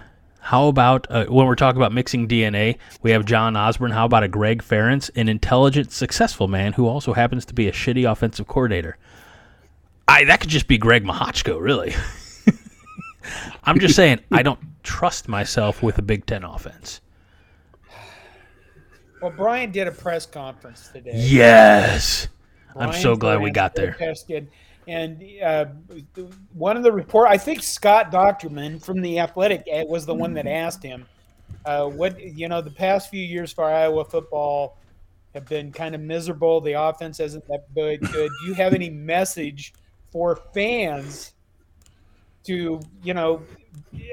[0.49, 2.79] How about uh, when we're talking about mixing DNA?
[3.03, 3.91] We have John Osborne.
[3.91, 7.71] How about a Greg Ferentz, an intelligent, successful man who also happens to be a
[7.71, 8.97] shitty offensive coordinator?
[10.07, 11.93] I that could just be Greg Mahochko, really.
[13.63, 17.01] I'm just saying, I don't trust myself with a Big Ten offense.
[19.21, 21.11] Well, Brian did a press conference today.
[21.13, 22.27] Yes.
[22.73, 23.95] Brian I'm so glad we got there.
[24.89, 25.65] And uh,
[26.53, 30.33] one of the report, I think Scott Dochterman from the Athletic eh, was the one
[30.33, 31.05] that asked him,
[31.65, 34.77] uh, "What you know, the past few years for Iowa football
[35.33, 36.59] have been kind of miserable.
[36.59, 38.01] The offense isn't that good.
[38.01, 38.31] Good.
[38.41, 39.73] Do you have any message
[40.11, 41.33] for fans
[42.43, 43.41] to you know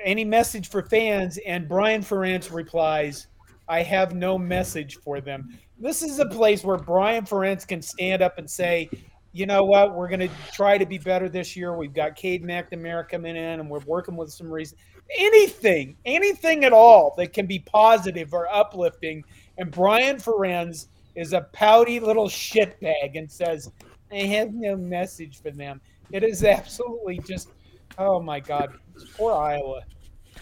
[0.04, 3.28] any message for fans and brian ferentz replies
[3.68, 8.22] i have no message for them this is a place where brian ferentz can stand
[8.22, 8.90] up and say
[9.36, 12.42] you know what we're going to try to be better this year we've got cade
[12.44, 14.76] mcnamara coming in and we're working with some reason
[15.18, 19.24] anything anything at all that can be positive or uplifting
[19.58, 23.70] and brian ferentz is a pouty little shitbag and says
[24.12, 25.80] i have no message for them
[26.12, 27.50] it is absolutely just
[27.98, 28.74] Oh my God,
[29.16, 29.80] poor Iowa.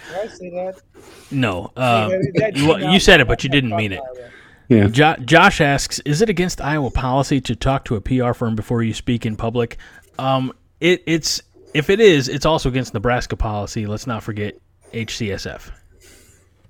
[0.08, 0.80] Did I say that?
[1.30, 4.00] No, um, that you, you said it, but you didn't mean it.
[4.68, 4.88] Yeah.
[4.88, 8.82] Jo- Josh asks, "Is it against Iowa policy to talk to a PR firm before
[8.82, 9.76] you speak in public?"
[10.18, 11.42] Um, it, it's
[11.74, 13.86] if it is, it's also against Nebraska policy.
[13.86, 14.54] Let's not forget
[14.92, 15.70] HCSF.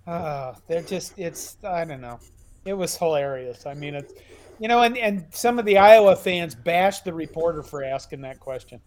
[0.06, 2.18] Uh, they're just it's I don't know.
[2.64, 3.66] It was hilarious.
[3.66, 4.12] I mean, it's
[4.58, 8.40] you know, and and some of the Iowa fans bashed the reporter for asking that
[8.40, 8.80] question.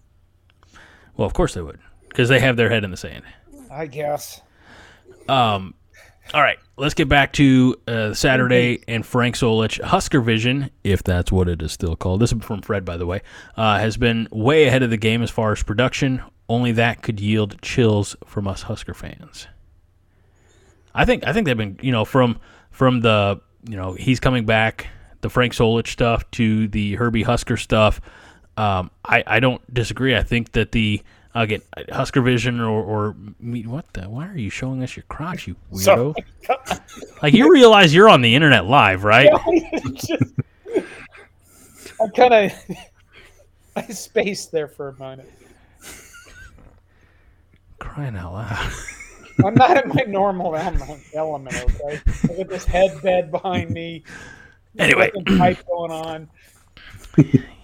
[1.15, 1.79] Well, of course they would,
[2.09, 3.23] because they have their head in the sand.
[3.71, 4.41] I guess.
[5.27, 5.73] Um,
[6.33, 9.81] all right, let's get back to uh, Saturday and Frank Solich.
[9.81, 12.21] Husker Vision, if that's what it is still called.
[12.21, 13.21] This is from Fred, by the way,
[13.55, 16.21] uh, has been way ahead of the game as far as production.
[16.49, 19.47] Only that could yield chills from us Husker fans.
[20.93, 22.39] I think I think they've been you know from
[22.71, 24.87] from the you know he's coming back
[25.21, 28.01] the Frank Solich stuff to the Herbie Husker stuff.
[28.55, 30.15] Um, I, I don't disagree.
[30.15, 31.01] I think that the
[31.41, 35.55] again Husker Vision or, or what the why are you showing us your crotch, you
[35.71, 36.15] weirdo?
[37.21, 39.29] like you realize you're on the internet live, right?
[41.99, 42.53] I kind of
[43.75, 45.29] I spaced there for a moment.
[47.79, 48.73] Crying out loud.
[49.45, 52.01] I'm not in my normal element, okay?
[52.23, 54.03] Look at this headbed behind me.
[54.79, 56.27] Anyway, pipe going on.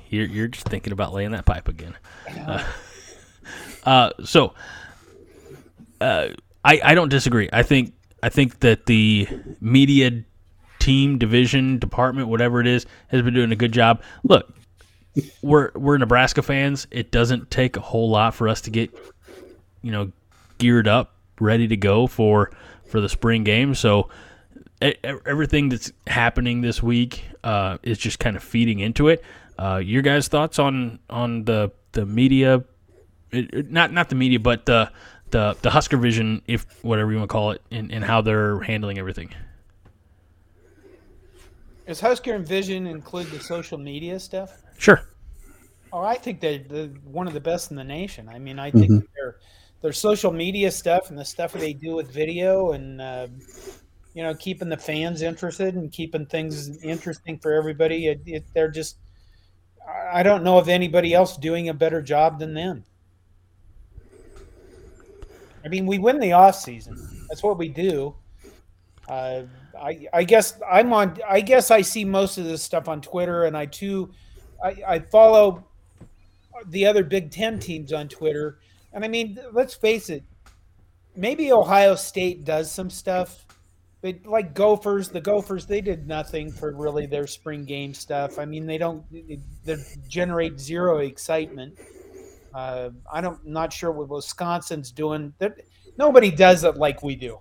[0.09, 1.95] You're you're just thinking about laying that pipe again.
[2.45, 2.63] Uh,
[3.85, 4.53] uh, so,
[6.01, 6.29] uh,
[6.63, 7.49] I I don't disagree.
[7.51, 9.27] I think I think that the
[9.59, 10.23] media
[10.79, 14.01] team, division, department, whatever it is, has been doing a good job.
[14.23, 14.53] Look,
[15.41, 16.87] we're we're Nebraska fans.
[16.91, 18.93] It doesn't take a whole lot for us to get,
[19.81, 20.11] you know,
[20.57, 22.51] geared up ready to go for
[22.85, 23.75] for the spring game.
[23.75, 24.09] So
[24.81, 29.23] everything that's happening this week uh, is just kind of feeding into it.
[29.57, 32.63] Uh, your guys' thoughts on on the the media,
[33.33, 34.91] it, not not the media, but the
[35.31, 38.59] the the Husker Vision, if whatever you want to call it, and, and how they're
[38.61, 39.33] handling everything.
[41.87, 44.61] Does Husker Vision include the social media stuff?
[44.77, 45.09] Sure.
[45.91, 48.29] Oh, I think they're, they're one of the best in the nation.
[48.29, 49.05] I mean, I think mm-hmm.
[49.15, 49.37] their
[49.81, 53.27] their social media stuff and the stuff they do with video and uh,
[54.13, 58.07] you know keeping the fans interested and keeping things interesting for everybody.
[58.07, 58.97] It, it, they're just
[60.11, 62.85] I don't know of anybody else doing a better job than them.
[65.63, 66.97] I mean, we win the off season.
[67.29, 68.15] That's what we do.
[69.07, 69.43] Uh,
[69.79, 71.17] I, I guess I'm on.
[71.27, 74.11] I guess I see most of this stuff on Twitter, and I too,
[74.63, 75.65] I, I follow
[76.67, 78.59] the other Big Ten teams on Twitter.
[78.93, 80.23] And I mean, let's face it,
[81.15, 83.45] maybe Ohio State does some stuff,
[84.01, 88.37] but like Gophers, the Gophers, they did nothing for really their spring game stuff.
[88.37, 91.77] I mean, they don't they generate zero excitement.
[92.53, 95.33] Uh, I don't not sure what Wisconsin's doing.
[95.37, 95.55] They're,
[95.97, 97.39] nobody does it like we do.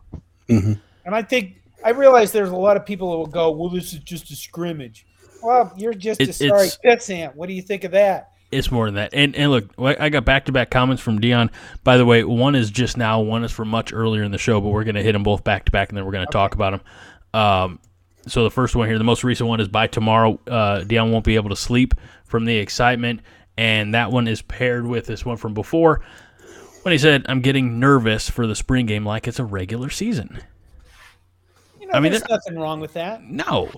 [0.49, 0.73] Mm-hmm.
[1.05, 3.93] And I think I realize there's a lot of people who will go, "Well, this
[3.93, 5.07] is just a scrimmage."
[5.43, 7.35] Well, you're just it, a sorry pissant.
[7.35, 8.31] What do you think of that?
[8.53, 9.15] It's more than that.
[9.15, 11.51] And and look, I got back to back comments from Dion.
[11.85, 14.61] By the way, one is just now, one is from much earlier in the show,
[14.61, 16.29] but we're going to hit them both back to back, and then we're going to
[16.29, 16.39] okay.
[16.39, 17.41] talk about them.
[17.41, 17.79] Um,
[18.27, 20.39] so the first one here, the most recent one is by tomorrow.
[20.47, 21.95] Uh, Dion won't be able to sleep
[22.25, 23.21] from the excitement,
[23.57, 26.01] and that one is paired with this one from before
[26.83, 30.43] when he said, "I'm getting nervous for the spring game like it's a regular season."
[31.81, 33.23] You know, I mean, there's nothing wrong with that.
[33.25, 33.71] No,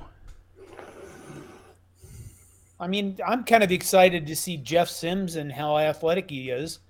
[2.85, 6.81] I mean, I'm kind of excited to see Jeff Sims and how athletic he is.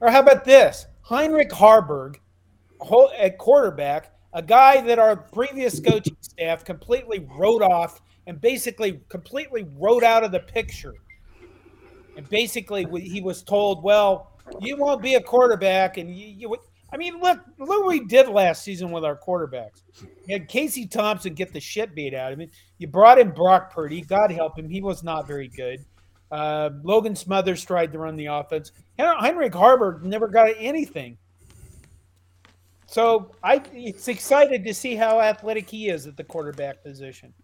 [0.00, 0.86] Or how about this?
[1.02, 2.16] Heinrich Haarberg,
[3.18, 9.66] at quarterback, a guy that our previous coaching staff completely wrote off and basically completely
[9.76, 10.94] wrote out of the picture.
[12.16, 15.96] And basically, he was told, well, you won't be a quarterback.
[15.96, 16.56] And you, you
[16.92, 19.82] I mean, look, look what we did last season with our quarterbacks.
[20.26, 22.48] You had Casey Thompson get the shit beat out of him.
[22.78, 24.00] You brought in Brock Purdy.
[24.02, 24.68] God help him.
[24.68, 25.84] He was not very good.
[26.30, 28.70] Uh, Logan Smothers tried to run the offense.
[28.98, 31.18] Heinrich Haarberg never got anything.
[32.86, 37.34] So I it's excited to see how athletic he is at the quarterback position.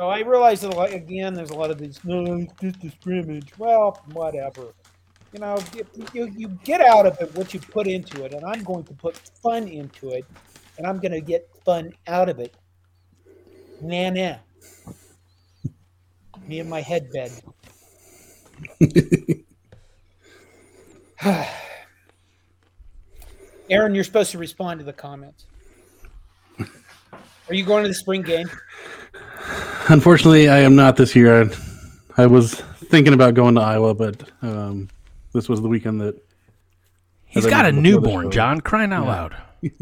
[0.00, 2.00] So I realize that again, there's a lot of these.
[2.04, 3.52] No, it's just a scrimmage.
[3.58, 4.72] Well, whatever
[5.32, 5.58] you know,
[6.12, 8.94] you, you get out of it what you put into it, and I'm going to
[8.94, 10.24] put fun into it,
[10.76, 12.54] and I'm going to get fun out of it.
[13.80, 14.36] Nah, nah.
[16.46, 17.30] Me and my headbed.
[23.70, 25.46] Aaron, you're supposed to respond to the comments.
[27.50, 28.48] Are you going to the spring game?
[29.88, 31.50] Unfortunately, I am not this year.
[32.16, 34.88] I, I was thinking about going to Iowa, but um,
[35.32, 36.16] this was the weekend that
[37.26, 38.30] he's got a newborn.
[38.30, 39.10] John, crying out yeah.
[39.10, 39.36] loud.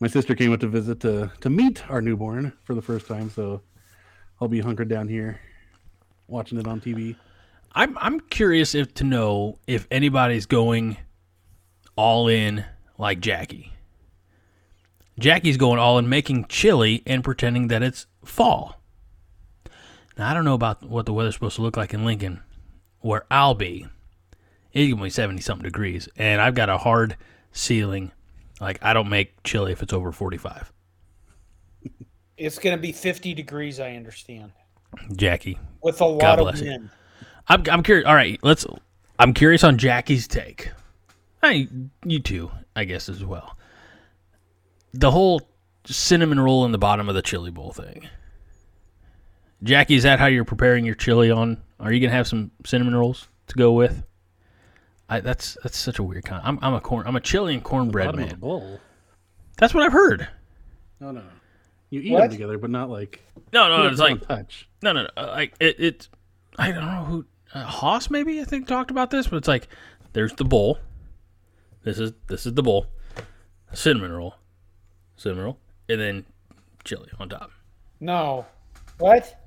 [0.00, 3.28] My sister came up to visit to to meet our newborn for the first time,
[3.28, 3.60] so
[4.40, 5.40] I'll be hunkered down here
[6.28, 7.16] watching it on TV.
[7.72, 10.96] I'm I'm curious if to know if anybody's going
[11.96, 12.64] all in
[12.98, 13.72] like Jackie.
[15.18, 18.80] Jackie's going all in making chili and pretending that it's fall.
[20.16, 22.40] Now I don't know about what the weather's supposed to look like in Lincoln,
[23.00, 23.86] where I'll be
[24.72, 27.16] it's gonna be seventy something degrees, and I've got a hard
[27.52, 28.12] ceiling.
[28.60, 30.72] Like I don't make chili if it's over forty five.
[32.36, 33.80] It's gonna be fifty degrees.
[33.80, 34.52] I understand.
[35.16, 36.90] Jackie, with a lot God of wind.
[37.48, 38.06] I'm I'm curious.
[38.06, 38.64] All right, let's.
[39.18, 40.70] I'm curious on Jackie's take.
[41.42, 41.66] I
[42.04, 43.57] you too, I guess as well.
[44.98, 45.48] The whole
[45.86, 48.08] cinnamon roll in the bottom of the chili bowl thing.
[49.62, 51.62] Jackie, is that how you're preparing your chili on?
[51.78, 54.02] Are you gonna have some cinnamon rolls to go with?
[55.08, 56.42] I, that's that's such a weird kind.
[56.44, 58.40] I'm I'm a corn I'm a chili and cornbread man.
[58.40, 58.80] bowl.
[59.56, 60.28] That's what I've heard.
[61.00, 61.22] No, no,
[61.90, 62.22] you eat what?
[62.22, 63.22] them together, but not like
[63.52, 63.86] no, no.
[63.86, 64.68] It's like touch.
[64.82, 65.08] No, no, no.
[65.16, 66.08] Uh, like it, it.
[66.58, 67.24] I don't know who
[67.54, 69.68] uh, Haas maybe I think talked about this, but it's like
[70.12, 70.78] there's the bowl.
[71.84, 72.86] This is this is the bowl,
[73.72, 74.34] cinnamon roll,
[75.18, 75.58] cinnamon roll,
[75.88, 76.24] and then
[76.84, 77.50] chili on top.
[78.00, 78.46] No,
[78.98, 79.44] what?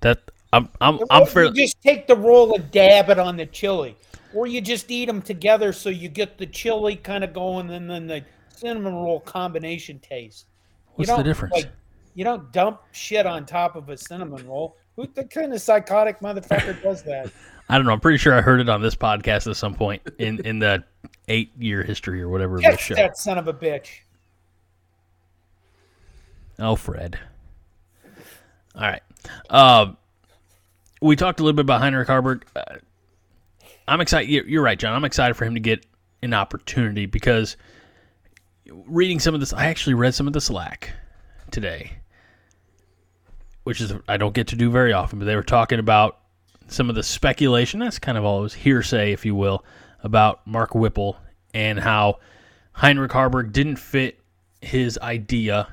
[0.00, 1.58] That I'm I'm I'm fairly.
[1.58, 3.96] You just take the roll and dab it on the chili,
[4.34, 7.90] or you just eat them together so you get the chili kind of going, and
[7.90, 10.46] then the cinnamon roll combination taste.
[10.94, 11.54] What's the difference?
[11.54, 11.70] Like,
[12.14, 14.76] you don't dump shit on top of a cinnamon roll.
[14.96, 17.30] Who the kind of psychotic motherfucker does that?
[17.68, 17.92] I don't know.
[17.92, 20.84] I'm pretty sure I heard it on this podcast at some point in in the
[21.28, 22.94] eight year history or whatever Catch show.
[22.94, 23.88] That son of a bitch.
[26.58, 27.18] Oh, Fred.
[28.74, 29.02] All right.
[29.50, 29.92] Uh,
[31.02, 32.42] we talked a little bit about Heinrich Haarberg.
[32.54, 32.76] Uh,
[33.88, 34.30] I'm excited.
[34.30, 34.94] You're right, John.
[34.94, 35.84] I'm excited for him to get
[36.22, 37.56] an opportunity because
[38.86, 40.92] reading some of this, I actually read some of the Slack
[41.50, 41.92] today,
[43.64, 45.18] which is I don't get to do very often.
[45.18, 46.18] But they were talking about
[46.68, 47.80] some of the speculation.
[47.80, 49.64] That's kind of all it was hearsay, if you will,
[50.02, 51.16] about Mark Whipple
[51.54, 52.18] and how
[52.72, 54.20] Heinrich Haarberg didn't fit
[54.60, 55.68] his idea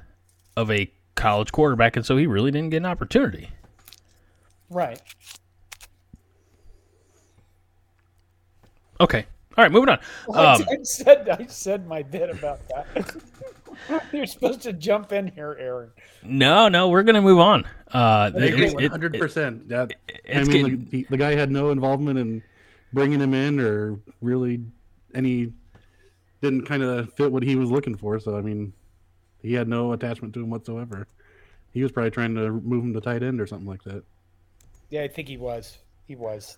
[0.55, 3.49] of a college quarterback, and so he really didn't get an opportunity.
[4.69, 5.01] Right.
[8.99, 9.25] Okay.
[9.57, 9.99] All right, moving on.
[10.27, 13.15] Well, um, I said I said my bit about that.
[14.13, 15.91] You're supposed to jump in here, Aaron.
[16.23, 17.65] No, no, we're gonna move on.
[17.93, 19.71] Uh, one hundred percent.
[19.71, 20.85] I mean, getting...
[20.89, 22.41] the, the guy had no involvement in
[22.91, 24.61] bringing him in, or really
[25.13, 25.53] any
[26.41, 28.19] didn't kind of fit what he was looking for.
[28.19, 28.73] So I mean,
[29.41, 31.07] he had no attachment to him whatsoever.
[31.71, 34.03] He was probably trying to move him to tight end or something like that.
[34.89, 35.77] Yeah, I think he was.
[36.07, 36.57] He was.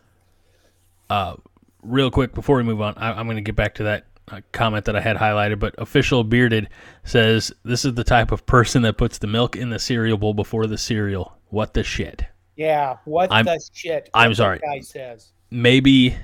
[1.09, 1.35] Uh,
[1.83, 4.41] real quick before we move on, I, am going to get back to that uh,
[4.51, 5.59] comment that I had highlighted.
[5.59, 6.69] But official bearded
[7.03, 10.33] says this is the type of person that puts the milk in the cereal bowl
[10.33, 11.37] before the cereal.
[11.49, 12.23] What the shit?
[12.55, 14.09] Yeah, what I'm, the shit?
[14.13, 14.59] I'm sorry.
[14.59, 16.15] Guy says maybe,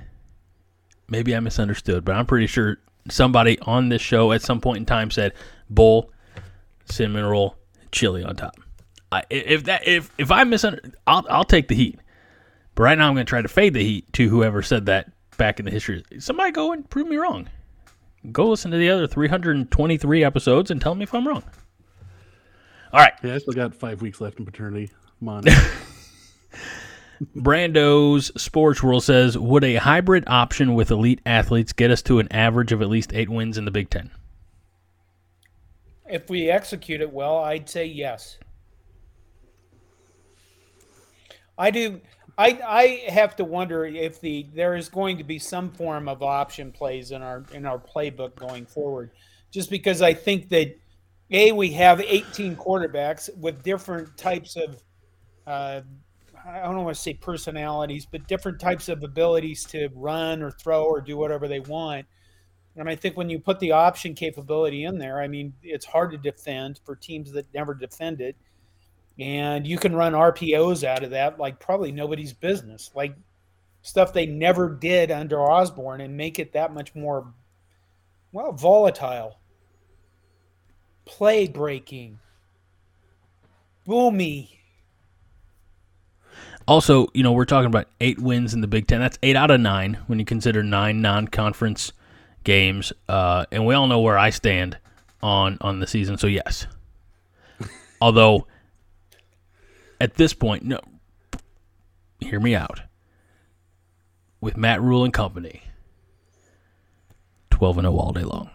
[1.09, 2.77] maybe I misunderstood, but I'm pretty sure
[3.09, 5.33] somebody on this show at some point in time said
[5.69, 6.11] bowl,
[6.85, 7.55] cinnamon roll,
[7.91, 8.55] chili on top.
[9.11, 11.99] I, if that if if I misunderstood, I'll I'll take the heat.
[12.75, 15.11] But right now, I'm going to try to fade the heat to whoever said that
[15.37, 16.03] back in the history.
[16.19, 17.49] Somebody go and prove me wrong.
[18.31, 21.43] Go listen to the other 323 episodes and tell me if I'm wrong.
[22.93, 23.13] All right.
[23.23, 24.91] Yeah, I still got five weeks left in paternity.
[25.19, 25.43] Come on.
[27.35, 32.31] Brando's Sports World says, would a hybrid option with elite athletes get us to an
[32.31, 34.11] average of at least eight wins in the Big Ten?
[36.09, 38.37] If we execute it well, I'd say yes.
[41.57, 42.01] I do.
[42.41, 46.23] I I have to wonder if the there is going to be some form of
[46.23, 49.11] option plays in our in our playbook going forward,
[49.51, 50.75] just because I think that
[51.29, 54.81] a we have 18 quarterbacks with different types of
[55.45, 55.81] uh,
[56.43, 60.83] I don't want to say personalities, but different types of abilities to run or throw
[60.83, 62.07] or do whatever they want.
[62.75, 66.11] And I think when you put the option capability in there, I mean, it's hard
[66.11, 68.35] to defend for teams that never defend it
[69.19, 73.15] and you can run RPOs out of that like probably nobody's business, like
[73.81, 77.33] stuff they never did under Osborne, and make it that much more
[78.31, 79.39] well volatile,
[81.05, 82.19] play breaking,
[83.87, 84.49] boomy.
[86.67, 89.01] Also, you know, we're talking about eight wins in the Big Ten.
[89.01, 91.91] That's eight out of nine when you consider nine non-conference
[92.43, 94.77] games, uh, and we all know where I stand
[95.21, 96.17] on on the season.
[96.17, 96.67] So yes,
[98.01, 98.47] although
[100.01, 100.79] at this point, no.
[102.19, 102.81] Hear me out.
[104.41, 105.61] With Matt Rhule and company,
[107.51, 108.49] 12 and 0 all day long.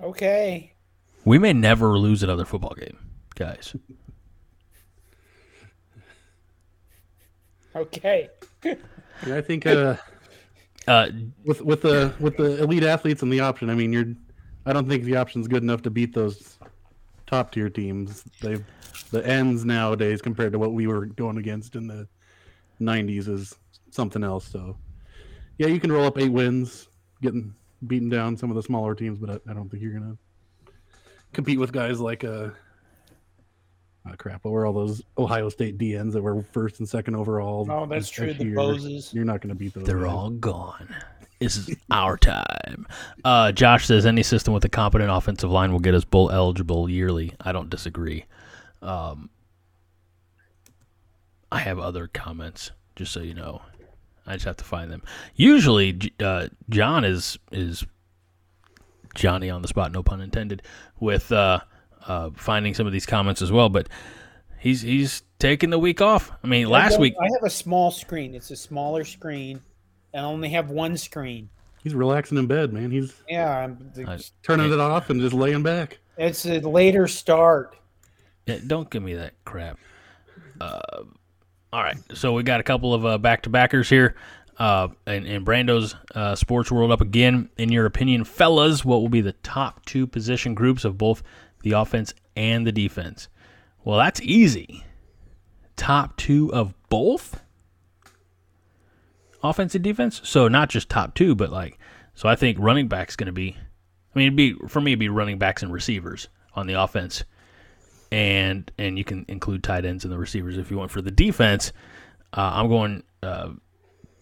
[0.00, 0.74] Okay.
[1.24, 2.98] We may never lose another football game,
[3.34, 3.74] guys.
[7.74, 8.28] Okay.
[8.64, 8.76] yeah,
[9.26, 9.96] I think uh,
[10.86, 11.08] uh,
[11.44, 14.14] with with the with the elite athletes and the option, I mean, you're.
[14.66, 16.58] I don't think the option's good enough to beat those
[17.30, 18.24] top tier teams.
[18.40, 18.64] They've
[19.12, 22.08] the ends nowadays compared to what we were going against in the
[22.80, 23.56] 90s is
[23.90, 24.46] something else.
[24.46, 24.76] So,
[25.58, 26.88] yeah, you can roll up eight wins,
[27.22, 27.54] getting
[27.86, 30.16] beaten down some of the smaller teams, but I, I don't think you're gonna
[31.32, 32.50] compete with guys like uh,
[34.06, 34.44] oh crap.
[34.44, 37.66] What were all those Ohio State DNs that were first and second overall?
[37.70, 38.34] Oh, that's true.
[38.34, 39.14] The Bosas.
[39.14, 39.84] You're not going to beat those.
[39.84, 40.10] They're guys.
[40.10, 40.94] all gone.
[41.40, 42.86] This is our time.
[43.24, 46.88] Uh, Josh says any system with a competent offensive line will get us bowl eligible
[46.88, 47.32] yearly.
[47.40, 48.26] I don't disagree.
[48.82, 49.30] Um,
[51.50, 53.62] I have other comments, just so you know.
[54.26, 55.02] I just have to find them.
[55.34, 57.84] Usually, uh, John is is
[59.14, 60.62] Johnny on the spot, no pun intended,
[61.00, 61.60] with uh,
[62.06, 63.70] uh, finding some of these comments as well.
[63.70, 63.88] But
[64.58, 66.30] he's he's taking the week off.
[66.44, 68.34] I mean, last I week I have a small screen.
[68.34, 69.60] It's a smaller screen,
[70.12, 71.48] and I only have one screen.
[71.82, 72.90] He's relaxing in bed, man.
[72.90, 73.92] He's yeah, I'm
[74.42, 75.98] turning it off and just laying back.
[76.18, 77.76] It's a later start.
[78.46, 79.78] Yeah, don't give me that crap.
[80.60, 80.80] Uh,
[81.72, 84.16] all right, so we got a couple of uh, back-to-backers here.
[84.58, 87.48] Uh, and, and Brando's uh, Sports World up again.
[87.56, 91.22] In your opinion, fellas, what will be the top two position groups of both
[91.62, 93.28] the offense and the defense?
[93.84, 94.84] Well, that's easy.
[95.76, 97.40] Top two of both?
[99.42, 100.20] Offense and defense.
[100.24, 101.78] So not just top two, but like
[102.14, 103.56] so I think running back's going to be.
[104.14, 107.24] I mean, it'd be for me, it'd be running backs and receivers on the offense,
[108.12, 110.90] and and you can include tight ends and the receivers if you want.
[110.90, 111.72] For the defense,
[112.34, 113.50] uh, I'm going uh,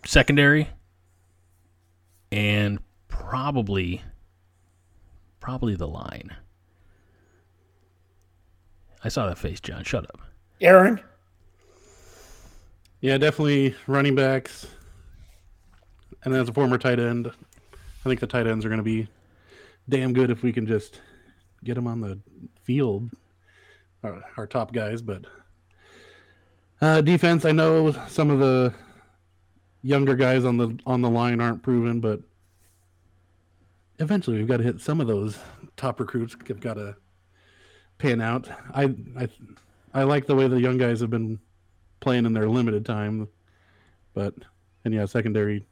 [0.05, 0.69] secondary,
[2.31, 4.03] and probably
[5.41, 6.37] probably the line.
[9.03, 9.85] I saw that face, John.
[9.85, 10.21] Shut up.
[10.61, 11.01] Aaron.
[13.01, 14.66] Yeah, definitely running backs.
[16.25, 17.31] And as a former tight end,
[17.73, 19.09] I think the tight ends are going to be
[19.89, 21.01] damn good if we can just
[21.64, 22.19] get them on the
[22.62, 23.11] field,
[24.03, 25.03] our, our top guys.
[25.03, 25.25] But
[26.81, 28.75] uh, defense, I know some of the
[29.83, 32.21] younger guys on the on the line aren't proven, but
[33.99, 35.39] eventually we've got to hit some of those
[35.77, 36.37] top recruits.
[36.49, 36.97] Have got to
[37.99, 38.49] pan out.
[38.75, 39.29] I I
[39.95, 41.39] I like the way the young guys have been
[42.01, 43.29] playing in their limited time,
[44.14, 44.35] but
[44.85, 45.64] and yeah, secondary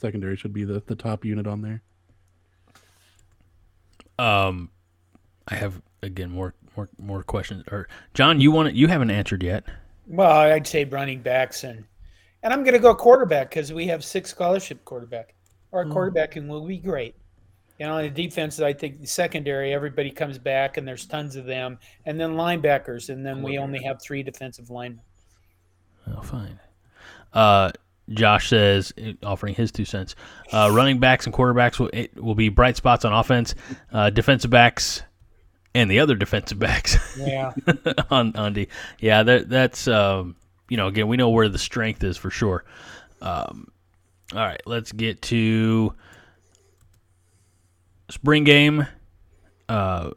[0.00, 1.82] secondary should be the the top unit on there.
[4.18, 4.70] Um,
[5.46, 7.64] I have again more more more questions.
[7.70, 8.74] Or John, you want it?
[8.74, 9.64] You haven't answered yet.
[10.06, 11.84] Well, I'd say running backs and
[12.42, 15.34] and I'm going to go quarterback because we have six scholarship quarterback.
[15.72, 15.92] Our mm.
[15.92, 17.14] quarterbacking will be great.
[17.80, 21.44] And on the defense, I think the secondary, everybody comes back, and there's tons of
[21.44, 25.00] them, and then linebackers, and then we only have three defensive linemen.
[26.08, 26.58] Oh, fine.
[27.32, 27.70] Uh,
[28.10, 28.92] Josh says,
[29.22, 30.14] offering his two cents,
[30.52, 31.90] uh, running backs and quarterbacks will
[32.22, 33.54] will be bright spots on offense.
[33.92, 35.02] Uh, defensive backs
[35.74, 36.96] and the other defensive backs.
[37.18, 37.52] Yeah.
[38.10, 38.68] on on D.
[38.98, 40.36] Yeah, that that's um,
[40.68, 42.64] you know again we know where the strength is for sure.
[43.20, 43.68] Um,
[44.32, 45.94] all right, let's get to
[48.10, 48.86] spring game.
[49.68, 50.10] Uh,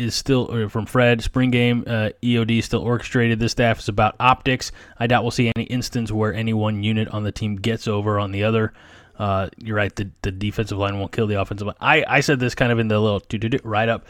[0.00, 1.22] is still from Fred.
[1.22, 3.38] Spring game uh, EOD still orchestrated.
[3.38, 4.72] This staff is about optics.
[4.98, 8.18] I doubt we'll see any instance where any one unit on the team gets over
[8.18, 8.72] on the other.
[9.18, 9.94] Uh, you're right.
[9.94, 11.76] The, the defensive line won't kill the offensive line.
[11.80, 13.22] I, I said this kind of in the little
[13.62, 14.06] write up.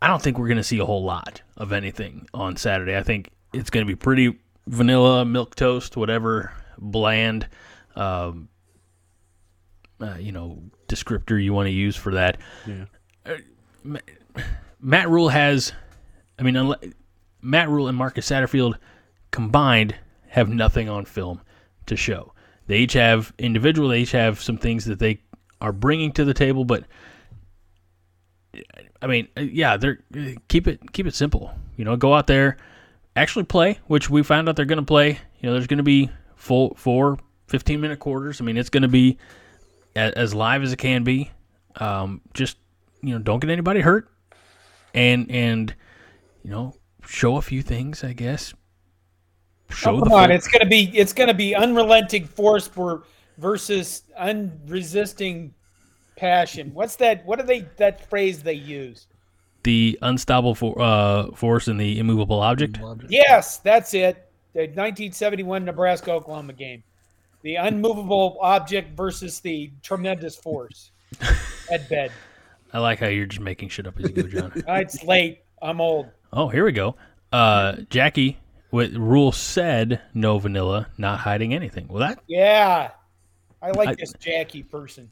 [0.00, 2.96] I don't think we're going to see a whole lot of anything on Saturday.
[2.96, 7.48] I think it's going to be pretty vanilla, milk toast, whatever, bland,
[7.96, 8.48] um,
[10.00, 12.38] uh, you know, descriptor you want to use for that.
[12.66, 12.84] Yeah.
[14.82, 15.72] Uh, Matt Rhule has,
[16.38, 16.74] I mean,
[17.40, 18.74] Matt Rhule and Marcus Satterfield
[19.30, 19.94] combined
[20.28, 21.40] have nothing on film
[21.86, 22.32] to show.
[22.66, 23.88] They each have individual.
[23.88, 25.20] They each have some things that they
[25.60, 26.84] are bringing to the table, but
[29.00, 29.98] I mean, yeah, they're
[30.48, 31.52] keep it keep it simple.
[31.76, 32.56] You know, go out there,
[33.16, 35.18] actually play, which we found out they're going to play.
[35.40, 37.18] You know, there's going to be full four
[37.48, 38.40] 15 minute quarters.
[38.40, 39.18] I mean, it's going to be
[39.96, 41.30] as live as it can be.
[41.76, 42.56] Um, just
[43.02, 44.08] you know, don't get anybody hurt
[44.94, 45.74] and and
[46.42, 46.74] you know
[47.06, 48.54] show a few things, I guess.
[49.70, 53.04] Show oh, come on, it's gonna be it's gonna be unrelenting force for
[53.38, 55.54] versus unresisting
[56.16, 56.72] passion.
[56.74, 57.24] What's that?
[57.26, 57.66] What are they?
[57.76, 59.06] That phrase they use?
[59.64, 62.80] The unstoppable for, uh, force and the immovable object.
[63.08, 64.28] Yes, that's it.
[64.54, 66.82] The 1971 Nebraska Oklahoma game.
[67.42, 70.90] The unmovable object versus the tremendous force.
[71.70, 72.10] At bed.
[72.72, 74.52] I like how you're just making shit up as you go, John.
[74.68, 75.42] it's late.
[75.60, 76.08] I'm old.
[76.32, 76.96] Oh, here we go.
[77.30, 78.38] Uh, Jackie,
[78.70, 81.86] what Rhule said no vanilla, not hiding anything.
[81.88, 82.90] Well, that yeah,
[83.60, 85.10] I like I, this Jackie person.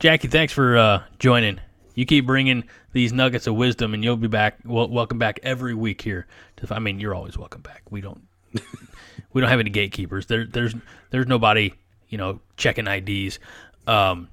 [0.00, 1.60] Jackie, thanks for uh, joining.
[1.94, 4.58] You keep bringing these nuggets of wisdom, and you'll be back.
[4.64, 6.26] Well, welcome back every week here.
[6.56, 7.82] To, I mean, you're always welcome back.
[7.90, 8.22] We don't
[9.32, 10.26] we don't have any gatekeepers.
[10.26, 10.74] There, there's
[11.10, 11.72] there's nobody
[12.08, 13.38] you know checking IDs.
[13.86, 14.28] Um,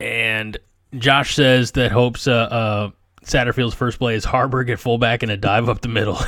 [0.00, 0.58] and
[0.98, 2.90] Josh says that hopes uh, uh,
[3.24, 6.18] Satterfield's first play is Haarberg at fullback and a dive up the middle.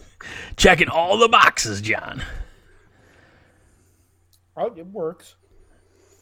[0.56, 2.22] Checking all the boxes, John.
[4.56, 5.36] Oh, it works.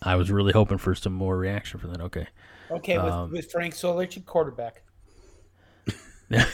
[0.02, 2.01] I was really hoping for some more reaction for that.
[2.01, 2.27] Okay.
[2.70, 4.82] Okay, with, um, with Frank Solich at quarterback.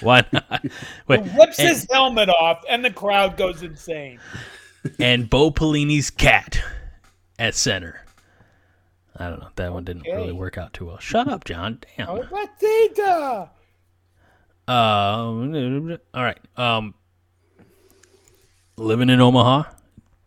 [0.00, 0.64] Why not?
[1.08, 4.20] Wait, he whips and, his helmet off, and the crowd goes insane.
[5.00, 6.62] And Bo Pelini's cat
[7.38, 8.03] at center.
[9.16, 9.48] I don't know.
[9.56, 10.98] That one didn't really work out too well.
[10.98, 11.78] Shut up, John.
[11.96, 12.08] Damn.
[12.08, 12.22] Oh,
[14.66, 16.38] um, all right.
[16.56, 16.94] Um,
[18.76, 19.64] living in Omaha,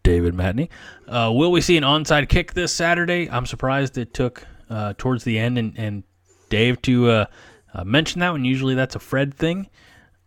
[0.04, 0.70] David Matney.
[1.08, 3.30] Uh, will we see an onside kick this Saturday?
[3.30, 6.04] I'm surprised it took uh, towards the end and, and
[6.50, 7.26] Dave to uh,
[7.74, 8.46] uh mention that one.
[8.46, 9.68] Usually that's a Fred thing.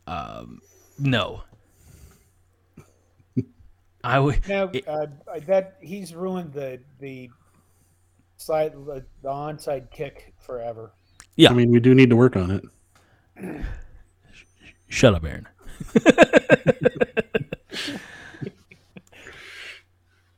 [0.07, 0.61] Um,
[0.99, 1.45] no.
[4.03, 4.47] I would.
[4.49, 5.07] Now, uh,
[5.47, 7.31] that he's ruined the the
[8.41, 10.93] side the onside kick forever.
[11.37, 13.65] Yeah, I mean we do need to work on it.
[14.89, 15.49] Shut up, Aaron.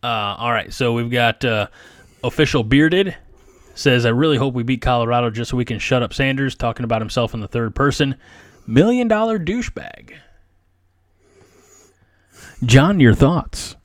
[0.05, 1.69] Uh, all right, so we've got uh,
[2.25, 3.15] official bearded
[3.75, 6.85] says I really hope we beat Colorado just so we can shut up Sanders talking
[6.85, 8.17] about himself in the third person.
[8.67, 10.15] Million dollar douchebag.
[12.65, 13.77] John, your thoughts?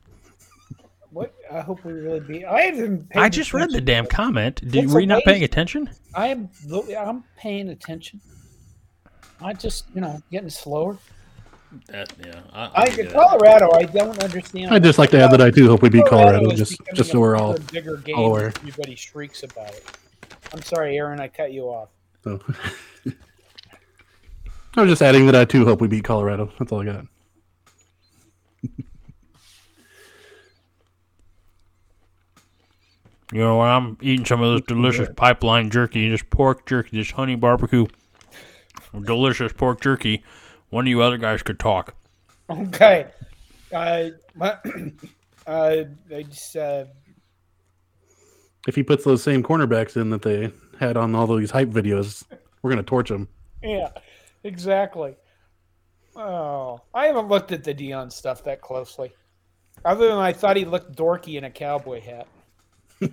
[1.48, 1.58] What?
[1.58, 2.44] I hope we really beat.
[2.44, 3.06] I haven't.
[3.14, 4.60] I just read the damn comment.
[4.70, 5.90] Did, were you not paying attention?
[6.14, 6.50] I am.
[6.98, 8.20] I'm paying attention.
[9.40, 10.98] I just, you know, getting slower.
[11.88, 13.70] That, yeah, I, I Colorado.
[13.72, 14.72] I don't understand.
[14.72, 17.10] I'd just like to add that I do hope we beat Colorado, Colorado just just
[17.10, 18.16] so we're all bigger game.
[18.16, 18.46] All aware.
[18.46, 19.84] Everybody shrieks about it.
[20.54, 21.20] I'm sorry, Aaron.
[21.20, 21.90] I cut you off.
[22.24, 22.40] So,
[24.76, 26.50] I was just adding that I too hope we beat Colorado.
[26.58, 27.06] That's all I got.
[33.32, 37.10] You know, when I'm eating some of this delicious pipeline jerky, this pork jerky, this
[37.10, 37.86] honey barbecue,
[39.04, 40.24] delicious pork jerky,
[40.70, 41.94] one of you other guys could talk.
[42.48, 43.06] Okay.
[43.70, 44.56] Uh, my,
[45.46, 45.84] uh,
[46.14, 46.86] I just, uh,
[48.66, 50.50] if he puts those same cornerbacks in that they
[50.80, 52.24] had on all these hype videos,
[52.62, 53.28] we're gonna torch them.
[53.62, 53.90] Yeah,
[54.42, 55.16] exactly.
[56.16, 59.12] Oh, I haven't looked at the Dion stuff that closely.
[59.84, 62.26] Other than I thought he looked dorky in a cowboy hat.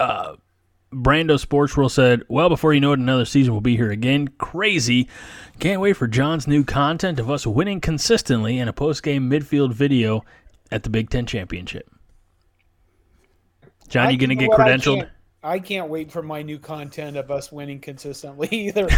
[0.00, 0.36] uh,
[0.92, 4.28] Brando Sports World said, Well, before you know it, another season will be here again.
[4.38, 5.08] Crazy.
[5.58, 9.72] Can't wait for John's new content of us winning consistently and a post game midfield
[9.72, 10.24] video
[10.70, 11.88] at the Big Ten Championship.
[13.88, 14.98] John, you going to get credentialed?
[14.98, 15.10] I can't,
[15.42, 18.88] I can't, wait for my new content of us winning consistently either.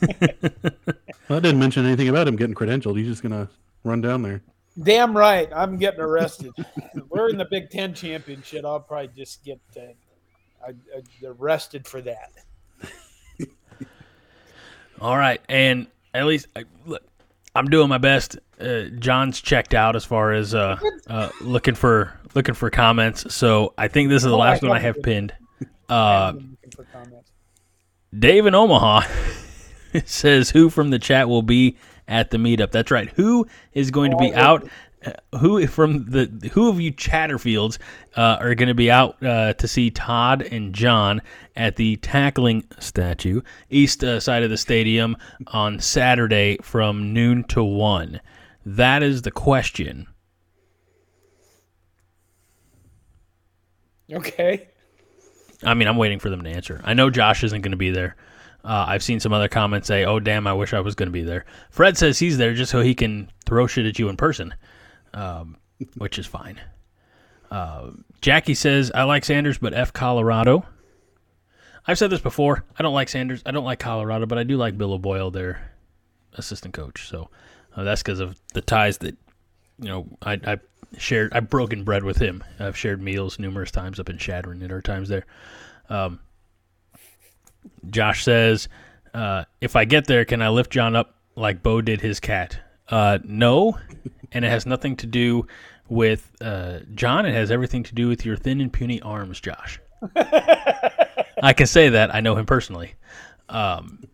[0.00, 0.10] well,
[1.30, 2.98] I didn't mention anything about him getting credentialed.
[2.98, 3.48] He's just going to
[3.84, 4.42] run down there.
[4.82, 5.48] Damn right.
[5.54, 6.52] I'm getting arrested.
[7.08, 8.64] We're in the Big Ten Championship.
[8.64, 9.60] I'll probably just get.
[9.76, 9.80] Uh,
[10.64, 12.32] I, I, arrested for that.
[15.00, 16.46] All right, and at least
[16.86, 17.02] look,
[17.54, 18.38] I'm doing my best.
[18.60, 20.78] Uh, John's checked out as far as uh,
[21.08, 23.32] uh, looking for looking for comments.
[23.34, 25.32] So I think this is the oh, last I one I have pinned.
[25.88, 26.34] Uh,
[28.16, 29.06] Dave in Omaha
[30.04, 31.76] says, "Who from the chat will be
[32.08, 33.10] at the meetup?" That's right.
[33.10, 34.68] Who is going to be out
[35.38, 37.78] who from the who of you Chatterfields
[38.16, 41.20] uh, are going to be out uh, to see Todd and John
[41.56, 43.40] at the tackling statue
[43.70, 45.16] east uh, side of the stadium
[45.48, 48.20] on Saturday from noon to one?
[48.64, 50.06] That is the question.
[54.12, 54.68] Okay.
[55.62, 56.80] I mean, I'm waiting for them to answer.
[56.84, 58.16] I know Josh isn't going to be there.
[58.64, 61.12] Uh, I've seen some other comments say, "Oh, damn, I wish I was going to
[61.12, 64.16] be there." Fred says he's there just so he can throw shit at you in
[64.16, 64.54] person
[65.14, 65.56] um,
[65.96, 66.60] which is fine.
[67.50, 70.66] Uh, Jackie says, I like Sanders, but F Colorado.
[71.86, 72.64] I've said this before.
[72.78, 73.42] I don't like Sanders.
[73.46, 75.70] I don't like Colorado, but I do like Bill O'Boyle, their
[76.34, 77.08] assistant coach.
[77.08, 77.30] So
[77.76, 79.16] uh, that's because of the ties that,
[79.78, 80.58] you know, I, I
[80.98, 81.32] shared.
[81.32, 82.42] I've broken bread with him.
[82.58, 85.26] I've shared meals numerous times up in Chadron at our times there.
[85.90, 86.20] Um,
[87.90, 88.68] Josh says,
[89.12, 92.58] uh, if I get there, can I lift John up like Bo did his cat?
[92.88, 93.78] Uh, no,
[94.32, 95.46] and it has nothing to do
[95.88, 97.26] with uh, John.
[97.26, 99.80] It has everything to do with your thin and puny arms, Josh.
[100.16, 102.14] I can say that.
[102.14, 102.94] I know him personally.
[103.48, 104.04] Um,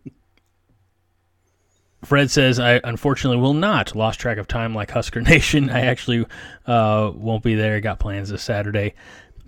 [2.03, 3.95] Fred says, I unfortunately will not.
[3.95, 5.69] Lost track of time like Husker Nation.
[5.69, 6.25] I actually
[6.65, 7.79] uh, won't be there.
[7.81, 8.95] Got plans this Saturday.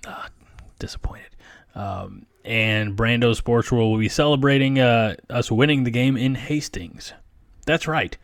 [0.05, 0.27] Uh,
[0.80, 1.35] disappointed.
[1.75, 7.13] Um, and Brando Sports World will be celebrating uh, us winning the game in Hastings.
[7.65, 8.17] That's right.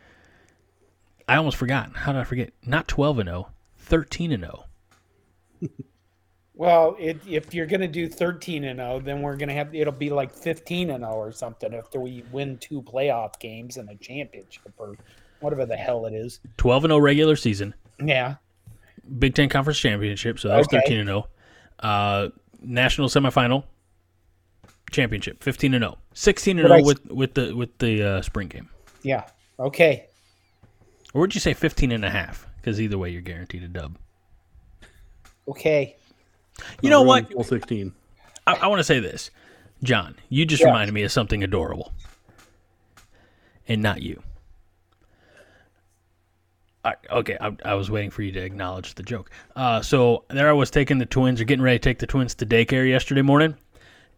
[1.28, 1.96] I almost forgot.
[1.96, 2.52] How did I forget?
[2.64, 3.48] Not 12 and 0,
[3.78, 4.64] 13 and 0.
[6.60, 9.74] Well, it, if you're going to do 13 and 0, then we're going to have
[9.74, 13.88] it'll be like 15 and 0 or something after we win two playoff games and
[13.88, 14.94] a championship or
[15.40, 16.38] whatever the hell it is.
[16.58, 17.74] 12 and 0 regular season.
[17.98, 18.34] Yeah.
[19.18, 20.80] Big 10 conference championship, so that was okay.
[20.80, 21.28] 13 and 0.
[21.78, 22.28] Uh,
[22.60, 23.64] national semifinal
[24.90, 25.98] championship, 15 and 0.
[26.14, 28.68] 16 and 0 with with the with the uh, spring game.
[29.02, 29.24] Yeah.
[29.58, 30.06] Okay.
[31.14, 32.46] Or would you say 15 and a half?
[32.56, 33.96] Because either way, you're guaranteed a dub.
[35.48, 35.96] Okay.
[36.82, 37.32] You know what?
[37.32, 37.92] Full 16.
[38.46, 39.30] I, I want to say this.
[39.82, 41.92] John, you just reminded me of something adorable.
[43.66, 44.22] And not you.
[46.84, 49.30] I, okay, I, I, was waiting for you to acknowledge the joke.
[49.54, 52.34] Uh, so there I was taking the twins, or getting ready to take the twins
[52.36, 53.54] to daycare yesterday morning,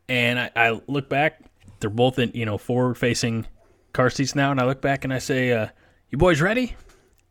[0.08, 1.40] and I, I look back.
[1.80, 3.46] They're both in, you know, forward-facing
[3.92, 5.68] car seats now, and I look back and I say, uh,
[6.10, 6.76] "You boys ready?"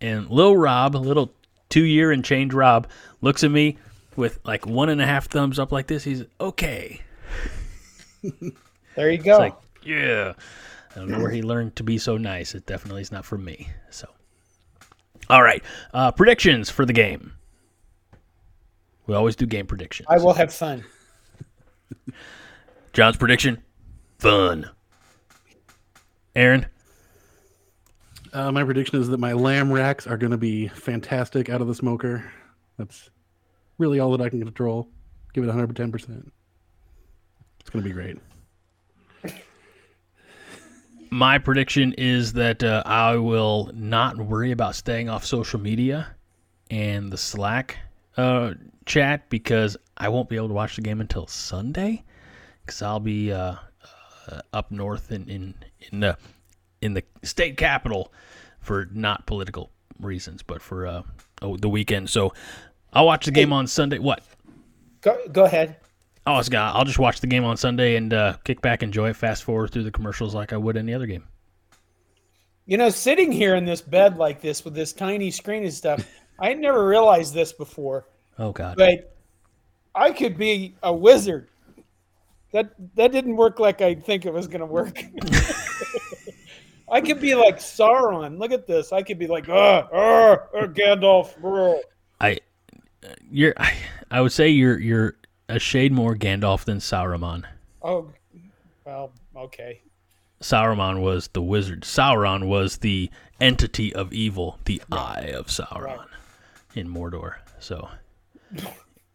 [0.02, 1.34] And Lil Rob, little
[1.70, 2.88] two year and change Rob,
[3.22, 3.78] looks at me
[4.16, 6.04] with like one and a half thumbs up like this.
[6.04, 7.02] He's okay.
[8.96, 9.38] There you go.
[9.38, 10.34] like, yeah.
[10.94, 12.54] I don't know where he learned to be so nice.
[12.54, 13.70] It definitely is not for me.
[13.90, 14.10] So
[15.30, 15.64] All right.
[15.94, 17.34] Uh, predictions for the game.
[19.08, 20.08] We always do game predictions.
[20.10, 20.84] I will have fun.
[22.94, 23.64] John's prediction
[24.20, 24.70] fun.
[26.36, 26.66] Aaron?
[28.34, 31.68] Uh, my prediction is that my lamb racks are going to be fantastic out of
[31.68, 32.32] the smoker.
[32.78, 33.10] That's
[33.78, 34.88] really all that I can control.
[35.34, 36.32] Give it 110%.
[37.60, 38.18] It's going to be great.
[41.10, 46.16] My prediction is that uh, I will not worry about staying off social media
[46.70, 47.78] and the Slack
[48.16, 48.54] uh,
[48.86, 52.06] chat because I won't be able to watch the game until Sunday
[52.66, 53.56] because I'll be uh,
[54.28, 55.54] uh, up north in, in
[55.92, 56.18] in the
[56.82, 58.12] in the state capital
[58.60, 61.04] for not political reasons, but for uh,
[61.42, 62.10] oh, the weekend.
[62.10, 62.34] So
[62.94, 64.00] I'll watch the game on Sunday.
[64.00, 64.24] What?
[65.02, 65.78] Go go ahead.
[66.28, 66.76] Oh, it's got.
[66.76, 69.72] I'll just watch the game on Sunday and uh, kick back, enjoy it, fast forward
[69.72, 71.24] through the commercials like I would any other game.
[72.68, 76.08] You know, sitting here in this bed like this with this tiny screen and stuff,
[76.40, 78.06] I never realized this before.
[78.38, 78.78] Oh God!
[78.78, 79.16] But
[79.96, 81.50] I could be a wizard.
[82.52, 85.04] That that didn't work like I think it was going to work.
[86.92, 88.38] I could be like Sauron.
[88.38, 88.92] Look at this.
[88.92, 91.40] I could be like, uh, uh, uh Gandalf.
[91.40, 91.80] Bro.
[92.20, 92.40] I,
[93.30, 93.54] you're.
[93.56, 93.74] I,
[94.12, 95.16] I would say you're you're
[95.48, 97.46] a shade more Gandalf than Sauron.
[97.82, 98.12] Oh,
[98.86, 99.82] well, okay.
[100.42, 101.84] Sauron was the wizard.
[101.84, 103.10] Sauron was the
[103.40, 105.00] entity of evil, the right.
[105.00, 106.08] eye of Sauron right.
[106.76, 107.36] in Mordor.
[107.60, 107.90] So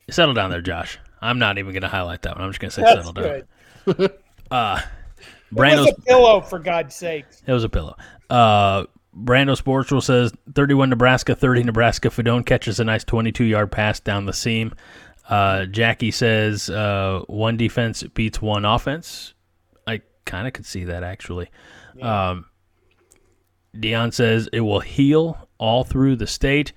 [0.09, 0.99] settle down there, Josh.
[1.21, 2.45] I'm not even going to highlight that one.
[2.45, 3.47] I'm just going to say That's settle good.
[3.87, 4.09] down.
[4.51, 4.81] uh,
[5.53, 7.25] Brando's, it was a pillow, for God's sake.
[7.47, 7.97] It was a pillow.
[8.29, 8.85] Uh,
[9.17, 12.09] Brando Sports World says 31 Nebraska, 30 Nebraska.
[12.09, 14.75] Fidone catches a nice 22 yard pass down the seam.
[15.29, 19.35] Uh, Jackie says uh, one defense beats one offense.
[19.87, 21.51] I kind of could see that actually.
[21.97, 22.31] Yeah.
[22.31, 22.47] Um,
[23.79, 26.73] Dion says it will heal all through the state.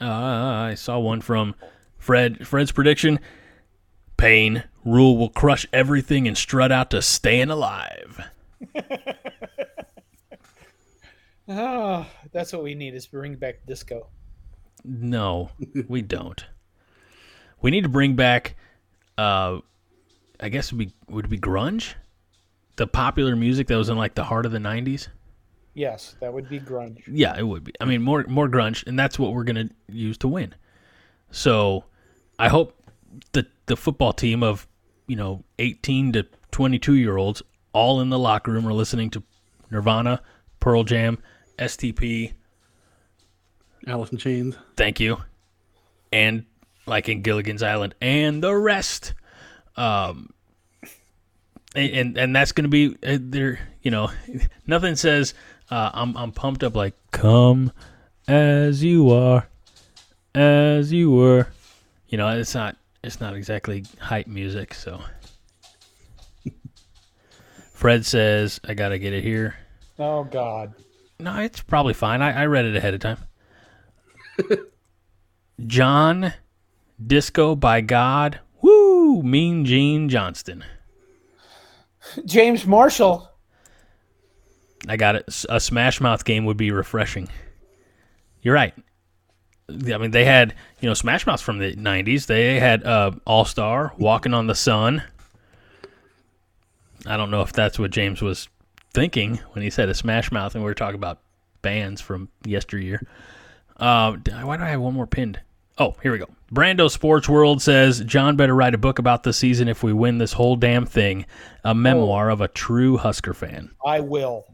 [0.00, 1.54] Uh, I saw one from
[1.98, 2.46] Fred.
[2.46, 3.20] Fred's prediction:
[4.16, 8.20] Pain Rule will crush everything and strut out to staying alive.
[11.48, 14.06] oh, that's what we need is bring back disco.
[14.84, 15.50] No,
[15.88, 16.44] we don't.
[17.60, 18.56] We need to bring back.
[19.16, 19.58] Uh,
[20.40, 21.94] I guess would be would it be grunge,
[22.76, 25.08] the popular music that was in like the heart of the '90s.
[25.74, 27.02] Yes, that would be grunge.
[27.06, 27.72] Yeah, it would be.
[27.80, 30.54] I mean, more more grunge, and that's what we're gonna use to win.
[31.30, 31.84] So,
[32.38, 32.74] I hope
[33.32, 34.66] the the football team of
[35.06, 37.42] you know 18 to 22 year olds
[37.72, 39.22] all in the locker room are listening to
[39.70, 40.22] Nirvana,
[40.60, 41.18] Pearl Jam,
[41.58, 42.32] STP,
[43.86, 44.56] Alice in Chains.
[44.76, 45.18] Thank you.
[46.12, 46.46] And
[46.86, 49.14] like in Gilligan's Island and the rest.
[49.76, 50.32] Um,
[51.74, 53.60] and and, and that's going to be uh, there.
[53.82, 54.10] You know,
[54.66, 55.34] nothing says
[55.70, 57.72] uh, I'm I'm pumped up like come
[58.26, 59.48] as you are,
[60.34, 61.48] as you were.
[62.08, 64.74] You know, it's not it's not exactly hype music.
[64.74, 65.00] So,
[67.72, 69.56] Fred says I got to get it here.
[69.98, 70.74] Oh God.
[71.20, 72.22] No, it's probably fine.
[72.22, 73.18] I, I read it ahead of time.
[75.66, 76.32] John
[77.04, 78.38] Disco by God.
[78.62, 79.22] Woo!
[79.22, 80.64] Mean Gene Johnston.
[82.24, 83.28] James Marshall.
[84.86, 85.44] I got it.
[85.48, 87.28] A Smash Mouth game would be refreshing.
[88.42, 88.74] You're right.
[89.68, 92.26] I mean, they had you know Smash Mouth from the '90s.
[92.26, 95.02] They had uh, All Star, Walking on the Sun.
[97.06, 98.48] I don't know if that's what James was
[98.92, 101.20] thinking when he said a Smash Mouth, and we were talking about
[101.62, 103.06] bands from yesteryear.
[103.76, 105.40] Uh, why do I have one more pinned?
[105.78, 106.28] Oh, here we go.
[106.52, 110.18] Brando Sports World says John better write a book about the season if we win
[110.18, 111.26] this whole damn thing.
[111.62, 113.70] A memoir oh, of a true Husker fan.
[113.84, 114.46] I will.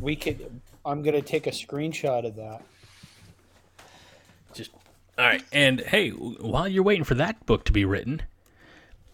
[0.00, 0.57] We could.
[0.88, 2.62] I'm gonna take a screenshot of that.
[4.54, 4.70] Just
[5.18, 5.42] all right.
[5.52, 8.22] And hey, while you're waiting for that book to be written,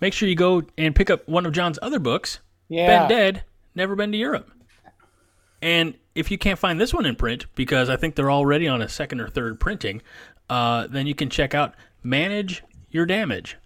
[0.01, 2.39] make sure you go and pick up one of John's other books.
[2.69, 3.07] Yeah.
[3.07, 3.45] Been dead,
[3.75, 4.51] never been to Europe.
[5.61, 8.81] And if you can't find this one in print, because I think they're already on
[8.81, 10.03] a second or third printing,
[10.49, 13.57] uh, then you can check out Manage Your Damage.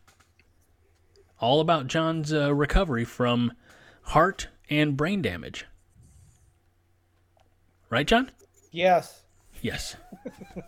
[1.41, 3.53] All about John's uh, recovery from
[4.03, 5.67] heart and brain damage.
[7.91, 8.31] Right, John?
[8.71, 9.23] Yes.
[9.63, 9.97] Yes.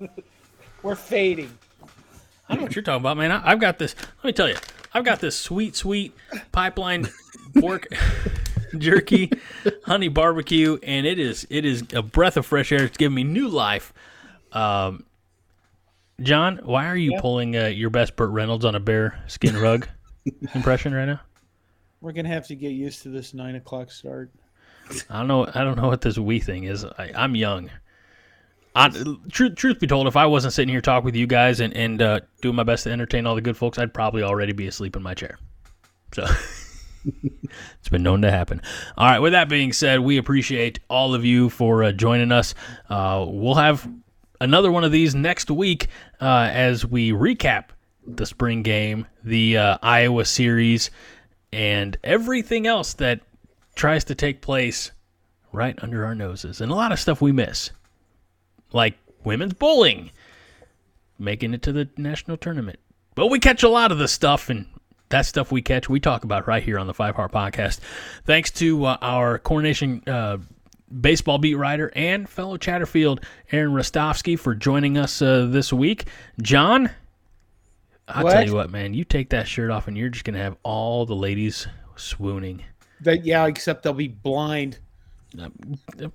[0.82, 1.56] We're fading.
[2.48, 3.30] I don't know what you're talking about, man.
[3.30, 3.94] I, have got this.
[4.18, 4.56] Let me tell you,
[4.92, 6.14] I've got this sweet, sweet
[6.50, 7.08] pipeline
[7.58, 7.86] pork
[8.78, 9.30] jerky,
[9.84, 12.84] honey barbecue, and it is it is a breath of fresh air.
[12.84, 13.92] It's giving me new life.
[14.52, 15.04] Um,
[16.22, 19.86] John, why are you pulling uh, your best Burt Reynolds on a bear skin rug
[20.54, 21.20] impression right now?
[22.00, 24.30] We're gonna have to get used to this nine o'clock start.
[25.08, 25.46] I don't know.
[25.54, 26.84] I don't know what this we thing is.
[26.84, 27.70] I, am young.
[28.74, 28.88] I,
[29.30, 32.00] truth, truth be told, if I wasn't sitting here talking with you guys and and
[32.00, 34.96] uh, doing my best to entertain all the good folks, I'd probably already be asleep
[34.96, 35.38] in my chair.
[36.12, 36.26] So
[37.04, 38.62] it's been known to happen.
[38.96, 39.18] All right.
[39.18, 42.54] With that being said, we appreciate all of you for uh, joining us.
[42.88, 43.88] Uh, we'll have
[44.40, 45.88] another one of these next week
[46.20, 47.66] uh, as we recap
[48.06, 50.90] the spring game, the uh, Iowa series,
[51.52, 53.20] and everything else that
[53.80, 54.90] tries to take place
[55.52, 57.70] right under our noses, and a lot of stuff we miss,
[58.74, 58.94] like
[59.24, 60.10] women's bowling
[61.18, 62.78] making it to the national tournament.
[63.14, 64.66] But we catch a lot of the stuff, and
[65.08, 67.80] that stuff we catch, we talk about right here on the Five Heart Podcast.
[68.26, 70.36] Thanks to uh, our Corn Nation uh,
[71.00, 76.04] baseball beat writer and fellow Chatterfield, Aaron Rostovsky, for joining us uh, this week.
[76.42, 76.90] John,
[78.06, 78.32] I'll what?
[78.34, 80.58] tell you what, man, you take that shirt off and you're just going to have
[80.64, 81.66] all the ladies
[81.96, 82.62] swooning.
[83.02, 84.78] That, yeah, except they'll be blind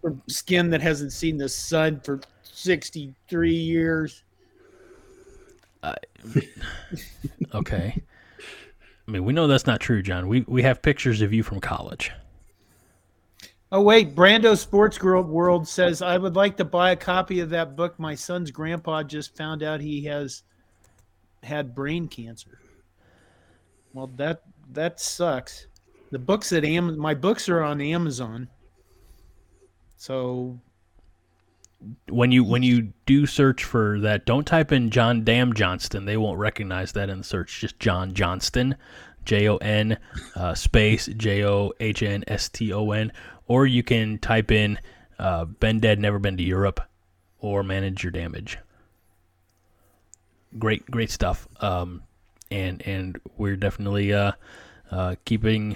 [0.02, 4.24] from skin that hasn't seen the sun for 63 years.
[5.82, 5.96] Uh,
[7.56, 8.02] okay.
[9.08, 10.28] I mean, we know that's not true, John.
[10.28, 12.12] We we have pictures of you from college.
[13.72, 17.76] Oh wait, Brando Sports World says I would like to buy a copy of that
[17.76, 18.00] book.
[18.00, 20.44] My son's grandpa just found out he has
[21.44, 22.60] had brain cancer.
[23.94, 24.42] Well, that
[24.72, 25.68] that sucks.
[26.16, 28.48] The books at Am my books are on Amazon.
[29.98, 30.62] So
[32.08, 36.06] when you when you do search for that, don't type in John Dam Johnston.
[36.06, 37.60] They won't recognize that in the search.
[37.60, 38.78] Just John Johnston,
[39.26, 39.98] J O N
[40.38, 43.12] uh, space J O H N S T O N,
[43.48, 44.80] or you can type in
[45.20, 46.80] uh, "Been Dead, Never Been to Europe"
[47.40, 48.58] or "Manage Your Damage."
[50.58, 51.46] Great, great stuff.
[51.60, 52.04] Um,
[52.52, 54.32] and and we're definitely uh,
[54.90, 55.76] uh, keeping.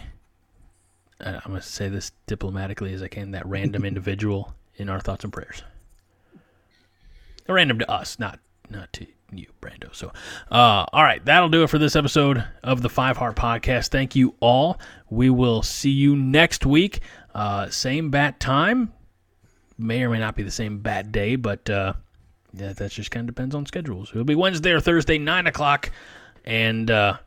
[1.19, 3.31] I'm going to say this diplomatically as I can.
[3.31, 5.63] That random individual in our thoughts and prayers
[7.53, 8.39] random to us, not
[8.69, 9.93] not to you, Brando.
[9.93, 10.11] So,
[10.51, 13.89] uh, all right, that'll do it for this episode of the Five Heart Podcast.
[13.89, 14.79] Thank you all.
[15.09, 16.99] We will see you next week.
[17.33, 18.93] Uh, same bat time.
[19.77, 21.93] May or may not be the same bat day, but uh,
[22.53, 24.09] yeah, that just kind of depends on schedules.
[24.11, 25.89] It'll be Wednesday or Thursday, nine o'clock,
[26.45, 27.17] and uh,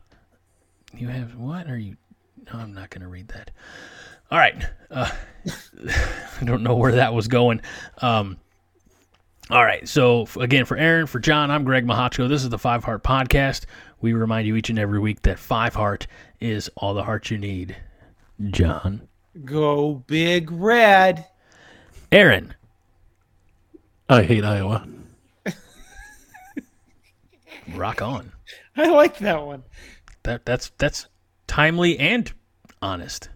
[0.95, 1.97] you have what are you?
[2.51, 3.51] No, I'm not going to read that.
[4.31, 4.65] All right.
[4.89, 5.09] Uh,
[6.41, 7.61] I don't know where that was going.
[8.01, 8.37] Um,
[9.49, 9.87] all right.
[9.87, 12.27] So, again, for Aaron, for John, I'm Greg Mahatcho.
[12.27, 13.65] This is the Five Heart Podcast.
[14.01, 16.07] We remind you each and every week that Five Heart
[16.39, 17.75] is all the heart you need.
[18.49, 19.07] John.
[19.45, 21.25] Go Big Red.
[22.11, 22.53] Aaron.
[24.09, 24.87] I hate Iowa.
[27.75, 28.31] Rock on.
[28.75, 29.63] I like that one.
[30.23, 31.07] That that's that's
[31.47, 32.31] timely and
[32.81, 33.29] honest.